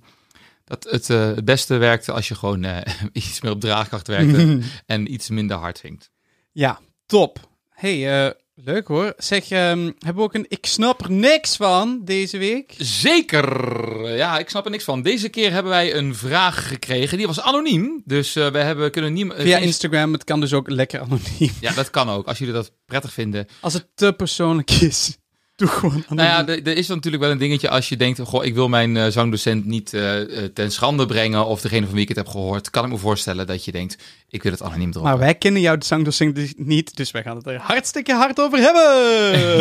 dat 0.65 0.87
het 0.89 1.07
het 1.07 1.45
beste 1.45 1.77
werkte 1.77 2.11
als 2.11 2.27
je 2.27 2.35
gewoon 2.35 2.65
iets 3.13 3.41
meer 3.41 3.51
op 3.51 3.61
draagkracht 3.61 4.07
werkte 4.07 4.59
en 4.85 5.13
iets 5.13 5.29
minder 5.29 5.57
hard 5.57 5.77
zingt. 5.77 6.09
Ja, 6.51 6.79
top. 7.05 7.39
hey, 7.69 8.33
leuk 8.63 8.87
hoor. 8.87 9.13
Zeg, 9.17 9.49
ehm, 9.49 9.91
hebben 9.99 10.15
we 10.15 10.21
ook 10.21 10.33
een 10.33 10.45
Ik 10.47 10.65
snap 10.65 11.01
er 11.01 11.11
niks 11.11 11.55
van 11.55 12.01
deze 12.03 12.37
week? 12.37 12.73
Zeker! 12.77 14.15
Ja, 14.15 14.39
ik 14.39 14.49
snap 14.49 14.65
er 14.65 14.71
niks 14.71 14.83
van. 14.83 15.01
Deze 15.01 15.29
keer 15.29 15.51
hebben 15.51 15.71
wij 15.71 15.95
een 15.95 16.15
vraag 16.15 16.67
gekregen. 16.67 17.17
Die 17.17 17.27
was 17.27 17.41
anoniem. 17.41 18.01
Dus 18.05 18.35
eh 18.35 18.47
we 18.51 18.57
hebben 18.57 18.91
kunnen 18.91 19.13
niet. 19.13 19.33
Via 19.35 19.57
Instagram, 19.57 20.13
het 20.13 20.23
kan 20.23 20.39
dus 20.39 20.53
ook 20.53 20.69
lekker 20.69 20.99
anoniem. 20.99 21.51
Ja, 21.59 21.73
dat 21.73 21.89
kan 21.89 22.09
ook. 22.09 22.27
Als 22.27 22.37
jullie 22.37 22.53
dat 22.53 22.71
prettig 22.85 23.13
vinden. 23.13 23.47
Als 23.59 23.73
het 23.73 23.87
te 23.95 24.13
persoonlijk 24.13 24.71
is, 24.71 25.17
doe 25.61 25.69
gewoon. 25.69 26.03
Nou 26.09 26.21
ja, 26.21 26.47
er 26.47 26.77
is 26.77 26.87
natuurlijk 26.87 27.23
wel 27.23 27.31
een 27.31 27.37
dingetje 27.37 27.69
als 27.69 27.89
je 27.89 27.97
denkt... 27.97 28.19
Goh, 28.19 28.45
ik 28.45 28.53
wil 28.53 28.67
mijn 28.69 28.97
eh, 28.97 29.07
zangdocent 29.07 29.65
niet 29.65 29.93
eh, 29.93 30.19
ten 30.53 30.71
schande 30.71 31.05
brengen... 31.05 31.45
of 31.45 31.61
degene 31.61 31.85
van 31.85 31.93
wie 31.93 32.01
ik 32.01 32.07
het 32.07 32.17
heb 32.17 32.27
gehoord. 32.27 32.69
Kan 32.69 32.85
ik 32.85 32.91
me 32.91 32.97
voorstellen 32.97 33.47
dat 33.47 33.65
je 33.65 33.71
denkt... 33.71 33.97
ik 34.29 34.43
wil 34.43 34.51
het 34.51 34.61
anoniem 34.61 34.91
droppen. 34.91 35.11
maar 35.11 35.19
wij 35.19 35.35
kennen 35.35 35.61
jouw 35.61 35.75
zangdocent 35.79 36.35
dus 36.35 36.53
niet, 36.57 36.95
dus 36.95 37.11
wij 37.11 37.23
gaan 37.23 37.35
het 37.35 37.47
er 37.47 37.59
hartstikke 37.59 38.13
hard 38.13 38.39
over 38.39 38.59
hebben. 38.59 38.89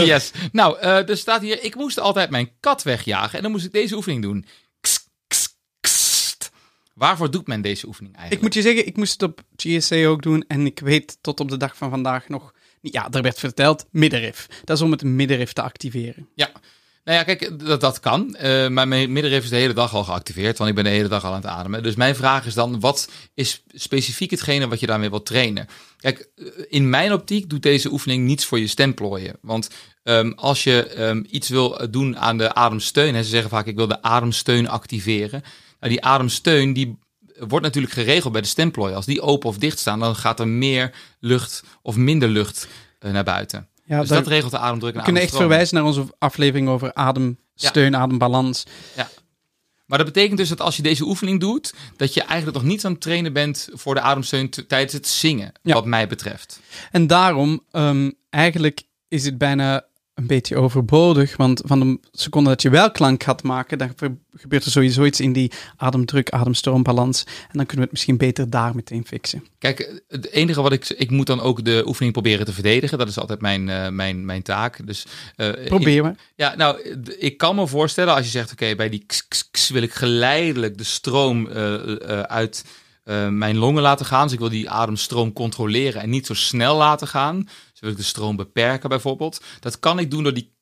Yes. 0.10 0.30
Nou, 0.52 0.78
eh, 0.78 1.08
er 1.08 1.16
staat 1.16 1.40
hier... 1.40 1.64
Ik 1.64 1.74
moest 1.74 1.98
altijd 1.98 2.30
mijn 2.30 2.50
kat 2.60 2.82
wegjagen... 2.82 3.36
en 3.36 3.42
dan 3.42 3.52
moest 3.52 3.64
ik 3.64 3.72
deze 3.72 3.96
oefening 3.96 4.22
doen. 4.22 4.44
Waarvoor 6.94 7.30
doet 7.30 7.46
men 7.46 7.62
deze 7.62 7.86
oefening 7.86 8.14
Ik 8.14 8.20
eigenlijk? 8.20 8.54
moet 8.54 8.64
je 8.64 8.68
zeggen, 8.68 8.86
ik 8.86 8.96
moest 8.96 9.12
het 9.12 9.22
op 9.22 9.42
GSA 9.56 10.06
ook 10.06 10.22
doen 10.22 10.44
en 10.48 10.66
ik 10.66 10.78
weet 10.78 11.18
tot 11.20 11.40
op 11.40 11.48
de 11.48 11.56
dag 11.56 11.76
van 11.76 11.90
vandaag 11.90 12.28
nog... 12.28 12.52
Ja, 12.80 13.08
er 13.10 13.22
werd 13.22 13.38
verteld, 13.38 13.86
middenrif. 13.90 14.46
Dat 14.64 14.76
is 14.76 14.82
om 14.82 14.90
het 14.90 15.02
middenrif 15.02 15.52
te 15.52 15.62
activeren. 15.62 16.28
Ja. 16.34 16.50
Nou 17.04 17.18
ja, 17.18 17.24
kijk, 17.24 17.58
dat, 17.66 17.80
dat 17.80 18.00
kan. 18.00 18.34
Eh, 18.34 18.68
maar 18.68 18.88
mijn 18.88 19.12
middenrif 19.12 19.44
is 19.44 19.50
de 19.50 19.56
hele 19.56 19.72
dag 19.72 19.94
al 19.94 20.04
geactiveerd, 20.04 20.58
want 20.58 20.70
ik 20.70 20.76
ben 20.76 20.84
de 20.84 20.90
hele 20.90 21.08
dag 21.08 21.24
al 21.24 21.30
aan 21.30 21.40
het 21.40 21.50
ademen. 21.50 21.82
Dus 21.82 21.94
mijn 21.94 22.16
vraag 22.16 22.46
is 22.46 22.54
dan, 22.54 22.80
wat 22.80 23.10
is 23.34 23.62
specifiek 23.72 24.30
hetgene 24.30 24.68
wat 24.68 24.80
je 24.80 24.86
daarmee 24.86 25.10
wilt 25.10 25.26
trainen? 25.26 25.68
Kijk, 25.96 26.28
eh, 26.36 26.46
in 26.68 26.90
mijn 26.90 27.12
optiek 27.12 27.50
doet 27.50 27.62
deze 27.62 27.92
oefening 27.92 28.24
niets 28.24 28.44
voor 28.44 28.58
je 28.58 28.66
stemplooien. 28.66 29.36
Want 29.40 29.70
ehm, 30.02 30.32
als 30.34 30.64
je 30.64 30.86
ehm, 30.86 31.22
iets 31.30 31.48
wil 31.48 31.90
doen 31.90 32.18
aan 32.18 32.38
de 32.38 32.54
ademsteun, 32.54 33.14
hè, 33.14 33.22
ze 33.22 33.28
zeggen 33.28 33.50
vaak 33.50 33.66
ik 33.66 33.76
wil 33.76 33.86
de 33.86 34.02
ademsteun 34.02 34.68
activeren. 34.68 35.42
Nou, 35.80 35.92
die 35.92 36.04
ademsteun 36.04 36.72
die 36.72 36.98
wordt 37.48 37.64
natuurlijk 37.64 37.92
geregeld 37.92 38.32
bij 38.32 38.42
de 38.42 38.48
stemplooien. 38.48 38.96
Als 38.96 39.06
die 39.06 39.20
open 39.20 39.48
of 39.48 39.58
dicht 39.58 39.78
staan, 39.78 39.98
dan 39.98 40.16
gaat 40.16 40.40
er 40.40 40.48
meer 40.48 40.94
lucht 41.20 41.62
of 41.82 41.96
minder 41.96 42.28
lucht 42.28 42.68
eh, 42.98 43.10
naar 43.12 43.24
buiten. 43.24 43.68
Ja, 43.84 44.00
dus 44.00 44.08
dat 44.08 44.26
regelt 44.26 44.50
de 44.50 44.58
ademdruk 44.58 44.92
en 44.92 44.98
we 44.98 45.04
kunnen 45.04 45.22
echt 45.22 45.36
verwijzen 45.36 45.76
naar 45.76 45.84
onze 45.84 46.04
aflevering 46.18 46.68
over 46.68 46.94
ademsteun, 46.94 47.96
adembalans. 47.96 48.64
Maar 49.86 49.98
dat 49.98 50.12
betekent 50.12 50.38
dus 50.38 50.48
dat 50.48 50.60
als 50.60 50.76
je 50.76 50.82
deze 50.82 51.04
oefening 51.04 51.40
doet, 51.40 51.74
dat 51.96 52.14
je 52.14 52.22
eigenlijk 52.22 52.56
nog 52.58 52.66
niet 52.66 52.84
aan 52.84 52.92
het 52.92 53.00
trainen 53.00 53.32
bent 53.32 53.68
voor 53.72 53.94
de 53.94 54.00
ademsteun 54.00 54.50
tijdens 54.50 54.92
het 54.92 55.08
zingen, 55.08 55.52
Ja. 55.62 55.74
wat 55.74 55.84
mij 55.84 56.06
betreft. 56.06 56.60
En 56.90 57.06
daarom, 57.06 57.64
ehm, 57.70 58.10
eigenlijk 58.30 58.82
is 59.08 59.24
het 59.24 59.38
bijna 59.38 59.84
een 60.20 60.26
beetje 60.26 60.56
overbodig, 60.56 61.36
want 61.36 61.62
van 61.64 61.80
de 61.80 61.98
seconde 62.12 62.48
dat 62.48 62.62
je 62.62 62.70
wel 62.70 62.90
klank 62.90 63.22
gaat 63.22 63.42
maken, 63.42 63.78
dan 63.78 63.92
gebeurt 64.36 64.64
er 64.64 64.70
sowieso 64.70 65.04
iets 65.04 65.20
in 65.20 65.32
die 65.32 65.52
ademdruk, 65.76 66.30
ademstroombalans. 66.30 67.24
En 67.24 67.56
dan 67.58 67.66
kunnen 67.66 67.76
we 67.76 67.82
het 67.82 67.90
misschien 67.90 68.16
beter 68.16 68.50
daar 68.50 68.74
meteen 68.74 69.06
fixen. 69.06 69.44
Kijk, 69.58 70.02
het 70.08 70.30
enige 70.30 70.62
wat 70.62 70.72
ik... 70.72 70.88
Ik 70.88 71.10
moet 71.10 71.26
dan 71.26 71.40
ook 71.40 71.64
de 71.64 71.82
oefening 71.86 72.12
proberen 72.12 72.46
te 72.46 72.52
verdedigen. 72.52 72.98
Dat 72.98 73.08
is 73.08 73.18
altijd 73.18 73.40
mijn, 73.40 73.68
eh, 73.68 73.88
mijn, 73.88 74.24
mijn 74.24 74.42
taak. 74.42 74.86
Dus, 74.86 75.06
eh, 75.36 75.48
Probeer 75.64 76.02
maar. 76.02 76.16
Ja, 76.34 76.56
nou, 76.56 76.80
ik 77.18 77.36
kan 77.36 77.54
me 77.54 77.66
voorstellen 77.66 78.14
als 78.14 78.24
je 78.24 78.30
zegt, 78.30 78.52
oké, 78.52 78.74
bij 78.74 78.88
die 78.88 79.06
wil 79.68 79.82
ik 79.82 79.92
geleidelijk 79.92 80.78
de 80.78 80.84
stroom 80.84 81.48
eh, 81.48 81.74
uit 82.20 82.64
mijn 83.30 83.56
longen 83.56 83.82
laten 83.82 84.06
gaan. 84.06 84.22
Dus 84.24 84.32
ik 84.32 84.38
wil 84.38 84.48
die 84.48 84.70
ademstroom 84.70 85.32
controleren 85.32 86.02
en 86.02 86.10
niet 86.10 86.26
zo 86.26 86.34
snel 86.34 86.76
laten 86.76 87.08
gaan. 87.08 87.48
Dus 87.80 87.90
ik 87.90 87.96
de 87.96 88.02
stroom 88.02 88.36
beperken 88.36 88.88
bijvoorbeeld. 88.88 89.40
Dat 89.60 89.78
kan 89.78 89.98
ik 89.98 90.10
doen 90.10 90.22
door 90.22 90.34
die 90.34 90.52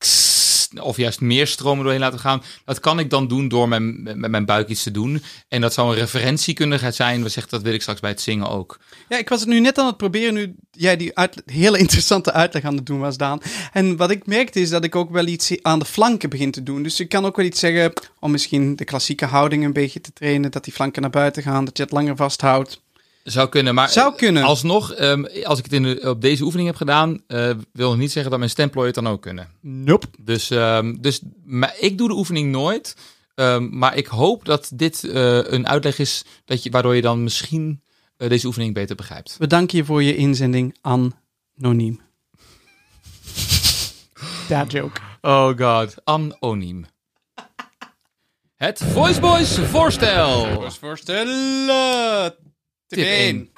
of 0.81 0.97
juist 0.97 1.21
meer 1.21 1.47
stromen 1.47 1.83
doorheen 1.83 2.01
laten 2.01 2.19
gaan. 2.19 2.43
Dat 2.65 2.81
kan 2.81 2.99
ik 2.99 3.11
dan 3.11 3.29
doen 3.29 3.49
door 3.49 3.69
mijn, 3.69 4.03
met 4.03 4.31
mijn 4.31 4.45
buik 4.45 4.69
iets 4.69 4.83
te 4.83 4.91
doen. 4.91 5.23
En 5.49 5.61
dat 5.61 5.73
zou 5.73 5.89
een 5.89 5.99
referentie 5.99 6.55
kunnen 6.55 6.95
zijn. 6.95 7.23
We 7.23 7.29
zeggen 7.29 7.53
dat 7.53 7.63
wil 7.63 7.73
ik 7.73 7.81
straks 7.81 8.01
bij 8.01 8.11
het 8.11 8.21
zingen 8.21 8.49
ook. 8.49 8.79
Ja, 9.09 9.19
ik 9.19 9.29
was 9.29 9.41
het 9.41 9.49
nu 9.49 9.61
net 9.61 9.79
aan 9.79 9.87
het 9.87 9.97
proberen, 9.97 10.35
nu 10.35 10.55
jij 10.71 10.97
die 10.97 11.13
hele 11.45 11.79
interessante 11.79 12.33
uitleg 12.33 12.65
aan 12.65 12.77
het 12.77 12.87
doen 12.87 12.99
was, 12.99 13.17
Daan. 13.17 13.41
En 13.73 13.97
wat 13.97 14.11
ik 14.11 14.27
merkte 14.27 14.61
is 14.61 14.71
dat 14.71 14.85
ik 14.85 14.97
ook 14.97 15.11
wel 15.11 15.27
iets 15.27 15.63
aan 15.63 15.79
de 15.79 15.85
flanken 15.85 16.31
begin 16.31 16.51
te 16.51 16.63
doen. 16.63 16.83
Dus 16.83 17.01
ik 17.01 17.09
kan 17.09 17.25
ook 17.25 17.37
wel 17.37 17.47
iets 17.47 17.61
zeggen 17.61 17.93
om 18.21 18.31
misschien 18.31 18.77
de 18.77 18.85
klassieke 18.85 19.25
houding 19.25 19.65
een 19.65 19.73
beetje 19.73 20.01
te 20.01 20.13
trainen, 20.13 20.51
dat 20.51 20.65
die 20.65 20.73
flanken 20.73 21.03
naar 21.03 21.11
buiten 21.11 21.43
gaan, 21.43 21.65
dat 21.65 21.77
je 21.77 21.83
het 21.83 21.93
langer 21.93 22.17
vasthoudt. 22.17 22.81
Zou 23.31 23.49
kunnen, 23.49 23.75
maar 23.75 23.89
Zou 23.89 24.15
kunnen. 24.15 24.43
alsnog, 24.43 24.93
ehm, 24.93 25.25
als 25.45 25.59
ik 25.59 25.65
het 25.65 25.73
in 25.73 25.83
de, 25.83 26.01
op 26.11 26.21
deze 26.21 26.45
oefening 26.45 26.69
heb 26.69 26.77
gedaan, 26.77 27.23
eh, 27.27 27.51
wil 27.73 27.97
niet 27.97 28.13
zeggen 28.13 28.31
dat 28.31 28.39
mijn 28.39 28.51
stemplooien 28.51 28.95
het 28.95 29.05
dan 29.05 29.13
ook 29.13 29.23
kunnen. 29.23 29.49
Nope. 29.61 30.07
Dus, 30.19 30.51
ehm, 30.51 30.95
dus 31.01 31.21
maar 31.45 31.75
ik 31.79 31.99
doe 31.99 32.09
de 32.09 32.15
oefening 32.15 32.51
nooit. 32.51 32.97
Ehm, 33.35 33.79
maar 33.79 33.97
ik 33.97 34.07
hoop 34.07 34.45
dat 34.45 34.71
dit 34.75 35.05
eh, 35.05 35.41
een 35.53 35.69
uitleg 35.69 35.99
is 35.99 36.25
dat 36.45 36.63
je, 36.63 36.71
waardoor 36.71 36.95
je 36.95 37.03
dan 37.03 37.23
misschien 37.23 37.83
eh, 38.17 38.29
deze 38.29 38.47
oefening 38.47 38.75
beter 38.75 38.97
begrijpt. 38.97 39.37
We 39.39 39.47
danken 39.47 39.79
je 39.79 39.85
voor 39.85 40.03
je 40.03 40.17
inzending, 40.17 40.77
anoniem. 40.81 42.01
That 44.49 44.73
joke. 44.73 45.01
Oh 45.21 45.59
god. 45.59 45.95
Anoniem. 46.05 46.87
Het 48.57 48.83
Voice 48.93 49.21
Boys 49.21 49.59
voorstel. 49.59 50.71
voorstellen. 50.71 52.35
Tip 52.89 53.05
1. 53.05 53.51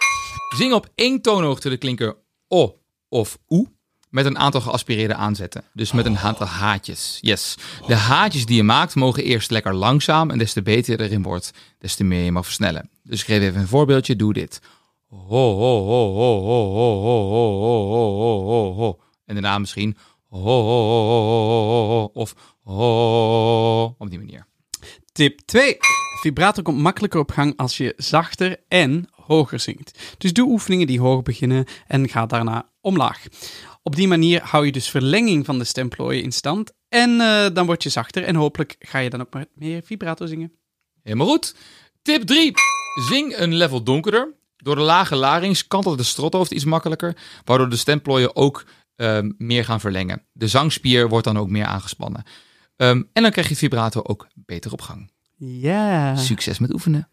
Zing 0.56 0.72
op 0.72 0.88
één 0.94 1.20
toonhoogte 1.20 1.68
de 1.68 1.76
klinker 1.76 2.16
O 2.48 2.80
of 3.08 3.38
OE 3.48 3.66
met 4.08 4.24
een 4.24 4.38
aantal 4.38 4.60
geaspireerde 4.60 5.14
aanzetten. 5.14 5.64
Dus 5.72 5.92
met 5.92 6.06
een 6.06 6.18
aantal 6.18 6.46
haatjes. 6.46 7.18
Yes. 7.20 7.56
De 7.86 7.94
haatjes 7.94 8.46
die 8.46 8.56
je 8.56 8.62
maakt 8.62 8.94
mogen 8.94 9.24
eerst 9.24 9.50
lekker 9.50 9.74
langzaam 9.74 10.30
en 10.30 10.38
des 10.38 10.52
te 10.52 10.62
beter 10.62 10.98
je 10.98 11.04
erin 11.04 11.22
wordt, 11.22 11.50
des 11.78 11.94
te 11.94 12.04
meer 12.04 12.24
je 12.24 12.32
mag 12.32 12.44
versnellen. 12.44 12.90
Dus 13.02 13.20
ik 13.20 13.26
geef 13.26 13.42
even 13.42 13.60
een 13.60 13.68
voorbeeldje. 13.68 14.16
Doe 14.16 14.32
dit. 14.32 14.60
Ho, 15.08 15.56
ho, 15.56 15.84
ho, 15.84 16.14
ho, 16.14 16.40
ho, 16.40 16.72
ho, 16.72 17.28
ho, 17.70 18.16
ho, 18.18 18.44
ho, 18.44 18.74
ho. 18.74 19.00
En 19.24 19.34
daarna 19.34 19.58
misschien 19.58 19.96
ho, 20.28 20.38
ho, 20.38 20.62
ho, 20.62 20.94
ho, 21.06 21.24
ho, 21.26 21.86
ho, 21.88 22.10
of 22.12 22.34
ho, 22.62 23.94
op 23.98 24.10
die 24.10 24.18
manier. 24.18 24.46
Tip 25.12 25.40
2. 25.40 25.76
Vibrato 26.20 26.62
komt 26.62 26.78
makkelijker 26.78 27.20
op 27.20 27.30
gang 27.30 27.56
als 27.56 27.76
je 27.76 27.94
zachter 27.96 28.56
en 28.68 29.08
hoger 29.30 29.60
zingt. 29.60 29.98
Dus 30.18 30.32
doe 30.32 30.48
oefeningen 30.48 30.86
die 30.86 31.00
hoog 31.00 31.22
beginnen 31.22 31.64
en 31.86 32.08
ga 32.08 32.26
daarna 32.26 32.70
omlaag. 32.80 33.26
Op 33.82 33.96
die 33.96 34.08
manier 34.08 34.42
hou 34.42 34.66
je 34.66 34.72
dus 34.72 34.90
verlenging 34.90 35.44
van 35.44 35.58
de 35.58 35.64
stemplooien 35.64 36.22
in 36.22 36.32
stand. 36.32 36.72
En 36.88 37.20
eh, 37.20 37.46
dan 37.52 37.66
word 37.66 37.82
je 37.82 37.88
zachter 37.88 38.24
en 38.24 38.34
hopelijk 38.34 38.76
ga 38.78 38.98
je 38.98 39.10
dan 39.10 39.20
ook 39.20 39.34
maar 39.34 39.46
meer 39.54 39.82
vibrato 39.82 40.26
zingen. 40.26 40.52
Helemaal 41.02 41.26
goed. 41.26 41.54
Tip 42.02 42.22
3. 42.22 42.52
Zing 43.08 43.38
een 43.38 43.54
level 43.54 43.82
donkerder. 43.82 44.34
Door 44.56 44.74
de 44.74 44.80
lage 44.80 45.16
larynx 45.16 45.66
kantelt 45.66 45.98
de 45.98 46.04
strothoofd 46.04 46.50
iets 46.50 46.64
makkelijker, 46.64 47.16
waardoor 47.44 47.68
de 47.68 47.76
stemplooien 47.76 48.36
ook 48.36 48.64
ehm, 48.96 49.30
meer 49.38 49.64
gaan 49.64 49.80
verlengen. 49.80 50.22
De 50.32 50.48
zangspier 50.48 51.08
wordt 51.08 51.24
dan 51.24 51.38
ook 51.38 51.48
meer 51.48 51.64
aangespannen. 51.64 52.22
Ehm, 52.76 53.02
en 53.12 53.22
dan 53.22 53.30
krijg 53.30 53.46
je 53.46 53.52
het 53.52 53.62
vibrato 53.62 54.00
ook 54.02 54.26
beter 54.34 54.72
op 54.72 54.80
gang. 54.80 55.10
Ja. 55.36 56.16
Succes 56.16 56.58
met 56.58 56.72
oefenen. 56.72 57.08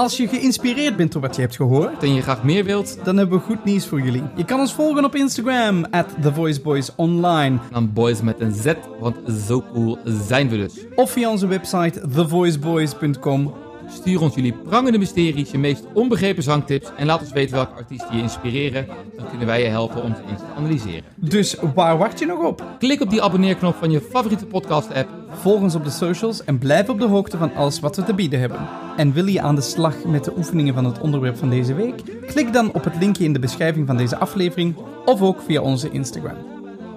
Als 0.00 0.16
je 0.16 0.28
geïnspireerd 0.28 0.96
bent 0.96 1.12
door 1.12 1.22
wat 1.22 1.34
je 1.34 1.40
hebt 1.40 1.56
gehoord, 1.56 2.02
En 2.02 2.14
je 2.14 2.22
graag 2.22 2.42
meer 2.42 2.64
wilt, 2.64 2.98
dan 3.04 3.16
hebben 3.16 3.38
we 3.38 3.44
goed 3.44 3.64
nieuws 3.64 3.86
voor 3.86 4.00
jullie. 4.00 4.22
Je 4.36 4.44
kan 4.44 4.60
ons 4.60 4.72
volgen 4.72 5.04
op 5.04 5.14
Instagram, 5.14 5.84
at 5.90 6.06
TheVoiceBoysOnline. 6.22 7.58
dan 7.70 7.92
boys 7.92 8.22
met 8.22 8.40
een 8.40 8.52
Z, 8.52 8.72
want 9.00 9.16
zo 9.46 9.64
cool 9.72 9.98
zijn 10.04 10.48
we 10.48 10.56
dus. 10.56 10.74
Of 10.94 11.10
via 11.10 11.30
onze 11.30 11.46
website 11.46 12.00
thevoiceboys.com. 12.14 13.54
Stuur 13.92 14.20
ons 14.20 14.34
jullie 14.34 14.52
prangende 14.52 14.98
mysteries, 14.98 15.50
je 15.50 15.58
meest 15.58 15.84
onbegrepen 15.92 16.42
zangtips 16.42 16.90
en 16.96 17.06
laat 17.06 17.20
ons 17.20 17.32
weten 17.32 17.54
welke 17.54 17.74
artiesten 17.74 18.16
je 18.16 18.22
inspireren. 18.22 18.86
Dan 19.16 19.28
kunnen 19.28 19.46
wij 19.46 19.62
je 19.62 19.68
helpen 19.68 20.02
om 20.02 20.14
ze 20.14 20.20
eens 20.30 20.40
te 20.40 20.46
analyseren. 20.56 21.04
Dus 21.14 21.56
waar 21.74 21.98
wacht 21.98 22.18
je 22.18 22.26
nog 22.26 22.44
op? 22.44 22.64
Klik 22.78 23.00
op 23.00 23.10
die 23.10 23.22
abonneerknop 23.22 23.74
van 23.74 23.90
je 23.90 24.00
favoriete 24.00 24.46
podcast-app. 24.46 25.08
Volg 25.30 25.60
ons 25.60 25.74
op 25.74 25.84
de 25.84 25.90
socials 25.90 26.44
en 26.44 26.58
blijf 26.58 26.88
op 26.88 26.98
de 26.98 27.06
hoogte 27.06 27.36
van 27.38 27.54
alles 27.54 27.80
wat 27.80 27.96
we 27.96 28.02
te 28.02 28.14
bieden 28.14 28.40
hebben. 28.40 28.58
En 28.96 29.12
wil 29.12 29.26
je 29.26 29.40
aan 29.40 29.54
de 29.54 29.60
slag 29.60 30.04
met 30.04 30.24
de 30.24 30.32
oefeningen 30.36 30.74
van 30.74 30.84
het 30.84 31.00
onderwerp 31.00 31.36
van 31.36 31.50
deze 31.50 31.74
week? 31.74 32.02
Klik 32.26 32.52
dan 32.52 32.72
op 32.72 32.84
het 32.84 32.96
linkje 32.98 33.24
in 33.24 33.32
de 33.32 33.38
beschrijving 33.38 33.86
van 33.86 33.96
deze 33.96 34.16
aflevering 34.16 34.74
of 35.04 35.22
ook 35.22 35.40
via 35.40 35.60
onze 35.60 35.90
Instagram. 35.90 36.36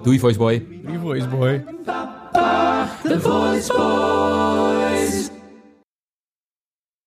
Doei, 0.02 0.18
Voiceboy. 0.18 0.66
Wie 0.82 0.98
voice 0.98 1.28
boy. 1.28 1.64
The 3.02 3.20
Voice 3.20 3.72
Boy. 3.72 5.33